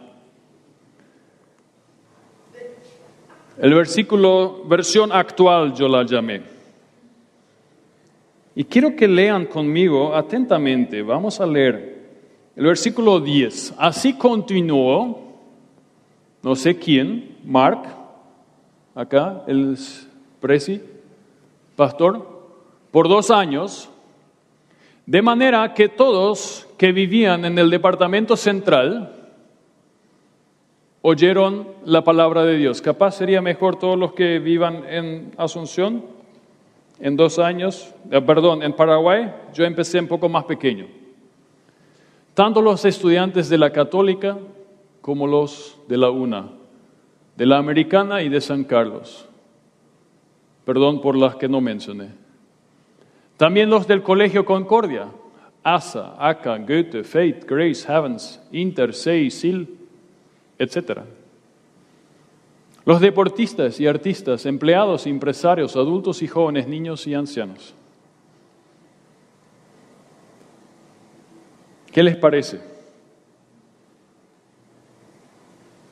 El 3.59 3.75
versículo, 3.75 4.63
versión 4.67 5.11
actual 5.13 5.75
yo 5.75 5.89
la 5.89 6.05
llamé. 6.05 6.56
Y 8.59 8.65
quiero 8.65 8.97
que 8.97 9.07
lean 9.07 9.45
conmigo 9.45 10.15
atentamente, 10.15 11.03
vamos 11.03 11.43
a 11.43 11.47
leer 11.47 12.07
el 12.57 12.65
versículo 12.65 13.21
10. 13.21 13.75
Así 13.77 14.15
continuó, 14.15 15.35
no 16.43 16.57
sé 16.57 16.79
quién, 16.79 17.37
Mark, 17.45 17.83
acá, 18.95 19.45
el 19.47 19.77
presi, 20.41 20.81
pastor, 21.77 22.27
por 22.91 23.09
dos 23.09 23.31
años, 23.31 23.91
de 25.05 25.21
manera 25.21 25.75
que 25.75 25.91
todos 25.91 26.67
que 26.79 26.93
vivían 26.93 27.45
en 27.45 27.59
el 27.59 27.69
departamento 27.69 28.39
central 28.39 29.29
oyeron 31.03 31.69
la 31.85 32.03
palabra 32.03 32.43
de 32.45 32.57
Dios. 32.57 32.81
Capaz 32.81 33.17
sería 33.17 33.43
mejor 33.43 33.79
todos 33.79 33.99
los 33.99 34.15
que 34.15 34.39
vivan 34.39 34.83
en 34.89 35.33
Asunción, 35.37 36.17
en 36.99 37.17
dos 37.17 37.39
años, 37.39 37.93
eh, 38.11 38.21
perdón, 38.21 38.63
en 38.63 38.73
Paraguay, 38.73 39.33
yo 39.53 39.65
empecé 39.65 39.99
un 40.01 40.09
poco 40.09 40.29
más 40.29 40.45
pequeño 40.45 40.87
tanto 42.37 42.61
los 42.61 42.85
estudiantes 42.85 43.49
de 43.49 43.57
la 43.57 43.73
católica 43.73 44.37
como 45.01 45.27
los 45.27 45.79
de 45.89 45.97
la 45.97 46.11
UNA, 46.11 46.51
de 47.35 47.47
la 47.47 47.57
americana 47.57 48.23
y 48.23 48.29
de 48.29 48.43
San 48.43 48.63
Carlos. 48.65 49.27
Perdón 50.67 51.01
por 51.01 51.17
las 51.17 51.37
que 51.37 51.49
no 51.49 51.63
mencioné. 51.63 52.11
También 53.39 53.71
los 53.71 53.87
del 53.87 54.03
Colegio 54.03 54.45
Concordia, 54.45 55.09
ASA, 55.63 56.15
ACA, 56.19 56.59
Goethe, 56.59 57.05
Faith, 57.05 57.47
Grace, 57.49 57.87
Heavens, 57.87 58.39
Inter, 58.53 58.93
SEI, 58.93 59.31
SIL, 59.31 59.79
etc. 60.59 61.05
Los 62.87 63.01
deportistas 63.01 63.81
y 63.81 63.89
artistas, 63.89 64.47
empleados, 64.47 65.09
empresarios, 65.09 65.75
adultos 65.75 66.23
y 66.23 66.29
jóvenes, 66.29 66.69
niños 66.69 67.05
y 67.09 67.15
ancianos. 67.15 67.75
¿Qué 71.91 72.01
les 72.05 72.17
parece? 72.17 72.61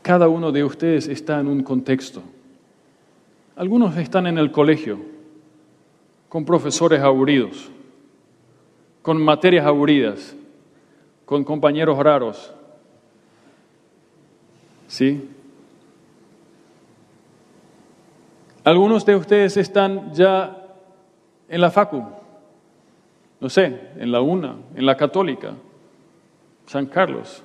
Cada 0.03 0.29
uno 0.29 0.53
de 0.53 0.63
ustedes 0.63 1.09
está 1.09 1.41
en 1.41 1.49
un 1.49 1.65
contexto. 1.65 2.23
Algunos 3.57 3.97
están 3.97 4.29
en 4.29 4.39
el 4.39 4.53
colegio, 4.53 5.01
con 6.29 6.45
profesores 6.45 7.01
aburridos, 7.01 7.71
con 9.03 9.21
materias 9.21 9.67
aburridas, 9.67 10.37
con 11.25 11.43
compañeros 11.43 11.99
raros. 11.99 12.55
¿Sí? 14.87 15.29
Algunos 18.65 19.05
de 19.05 19.15
ustedes 19.15 19.59
están 19.59 20.15
ya 20.15 20.65
en 21.51 21.61
la 21.61 21.71
FACU, 21.71 22.03
no 23.39 23.49
sé, 23.51 23.91
en 23.99 24.11
la 24.11 24.23
UNA, 24.23 24.57
en 24.75 24.87
la 24.87 24.97
católica, 24.97 25.53
San 26.65 26.87
Carlos, 26.87 27.43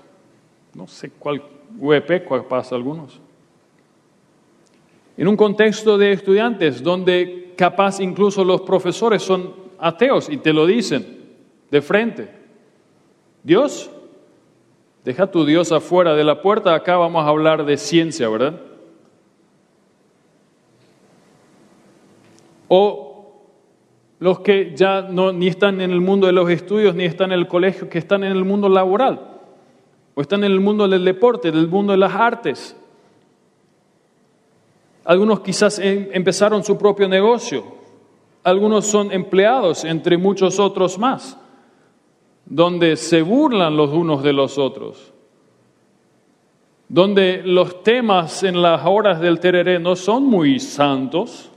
no 0.74 0.88
sé 0.88 1.12
cuál 1.12 1.44
UEP, 1.78 2.24
cuál 2.24 2.46
pasa 2.46 2.76
algunos. 2.76 3.20
En 5.18 5.28
un 5.28 5.36
contexto 5.36 5.98
de 5.98 6.14
estudiantes 6.14 6.82
donde 6.82 7.54
capaz 7.58 8.00
incluso 8.00 8.46
los 8.46 8.62
profesores 8.62 9.22
son 9.22 9.54
ateos 9.78 10.30
y 10.30 10.38
te 10.38 10.54
lo 10.54 10.66
dicen 10.66 11.20
de 11.70 11.82
frente. 11.82 12.30
Dios, 13.44 13.92
deja 15.04 15.30
tu 15.30 15.44
Dios 15.44 15.74
afuera 15.74 16.16
de 16.16 16.24
la 16.24 16.42
puerta, 16.42 16.74
acá 16.74 16.96
vamos 16.96 17.26
a 17.26 17.28
hablar 17.28 17.66
de 17.66 17.76
ciencia, 17.76 18.30
¿verdad? 18.30 18.69
O 22.70 23.10
los 24.20 24.40
que 24.40 24.74
ya 24.76 25.02
no, 25.02 25.32
ni 25.32 25.48
están 25.48 25.82
en 25.82 25.92
el 25.92 26.02
mundo 26.02 26.28
de 26.28 26.34
los 26.34 26.50
estudios, 26.50 26.94
ni 26.94 27.06
están 27.06 27.32
en 27.32 27.40
el 27.40 27.48
colegio, 27.48 27.90
que 27.90 27.98
están 27.98 28.24
en 28.24 28.32
el 28.32 28.44
mundo 28.44 28.68
laboral, 28.68 29.20
o 30.14 30.22
están 30.22 30.44
en 30.44 30.52
el 30.52 30.60
mundo 30.60 30.88
del 30.88 31.06
deporte, 31.06 31.52
del 31.52 31.68
mundo 31.68 31.94
de 31.94 31.98
las 31.98 32.14
artes. 32.14 32.76
Algunos 35.06 35.40
quizás 35.40 35.80
em, 35.80 36.10
empezaron 36.12 36.64
su 36.64 36.78
propio 36.78 37.08
negocio, 37.08 37.64
algunos 38.44 38.86
son 38.86 39.12
empleados, 39.12 39.86
entre 39.86 40.18
muchos 40.18 40.60
otros 40.60 41.00
más, 41.00 41.38
donde 42.46 42.98
se 42.98 43.22
burlan 43.22 43.78
los 43.78 43.92
unos 43.92 44.22
de 44.22 44.34
los 44.34 44.58
otros, 44.58 45.14
donde 46.90 47.42
los 47.46 47.84
temas 47.84 48.44
en 48.44 48.62
las 48.62 48.86
horas 48.86 49.22
del 49.22 49.40
tereré 49.40 49.80
no 49.80 49.96
son 49.96 50.26
muy 50.26 50.60
santos, 50.60 51.49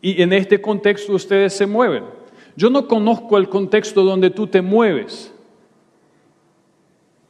y 0.00 0.22
en 0.22 0.32
este 0.32 0.60
contexto 0.60 1.12
ustedes 1.12 1.52
se 1.54 1.66
mueven. 1.66 2.04
Yo 2.56 2.70
no 2.70 2.86
conozco 2.86 3.36
el 3.38 3.48
contexto 3.48 4.02
donde 4.02 4.30
tú 4.30 4.46
te 4.46 4.62
mueves. 4.62 5.32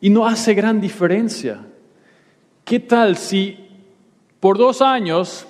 Y 0.00 0.10
no 0.10 0.26
hace 0.26 0.54
gran 0.54 0.80
diferencia. 0.80 1.66
¿Qué 2.64 2.80
tal 2.80 3.16
si 3.16 3.68
por 4.40 4.56
dos 4.56 4.82
años, 4.82 5.46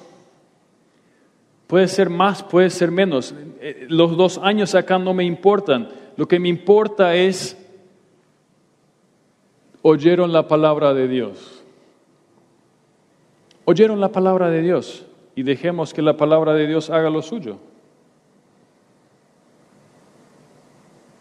puede 1.67 1.89
ser 1.89 2.09
más, 2.09 2.43
puede 2.43 2.71
ser 2.71 2.91
menos, 2.91 3.35
eh, 3.61 3.87
los 3.89 4.17
dos 4.17 4.39
años 4.39 4.75
acá 4.75 4.99
no 4.99 5.13
me 5.13 5.25
importan, 5.25 5.91
lo 6.17 6.27
que 6.27 6.39
me 6.39 6.49
importa 6.49 7.15
es, 7.15 7.57
oyeron 9.83 10.33
la 10.33 10.49
palabra 10.49 10.95
de 10.95 11.07
Dios. 11.07 11.63
Oyeron 13.67 14.01
la 14.01 14.09
palabra 14.09 14.49
de 14.49 14.63
Dios 14.63 15.08
y 15.39 15.45
dejemos 15.45 15.95
que 15.95 16.03
la 16.03 16.17
palabra 16.17 16.53
de 16.53 16.67
Dios 16.67 16.91
haga 16.91 17.09
lo 17.09 17.23
suyo. 17.23 17.59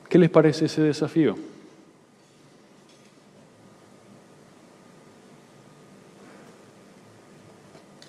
¿Qué 0.09 0.17
les 0.17 0.31
parece 0.31 0.65
ese 0.65 0.81
desafío? 0.81 1.35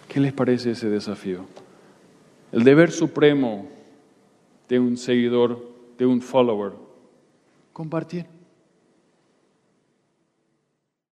¿Qué 0.09 0.19
les 0.19 0.33
parece 0.33 0.71
ese 0.71 0.89
desafío? 0.89 1.45
El 2.53 2.65
deber 2.65 2.91
supremo 2.91 3.69
de 4.67 4.81
un 4.81 4.97
seguidor, 4.97 5.63
de 5.99 6.07
un 6.07 6.23
follower, 6.23 6.73
compartir. 7.75 8.38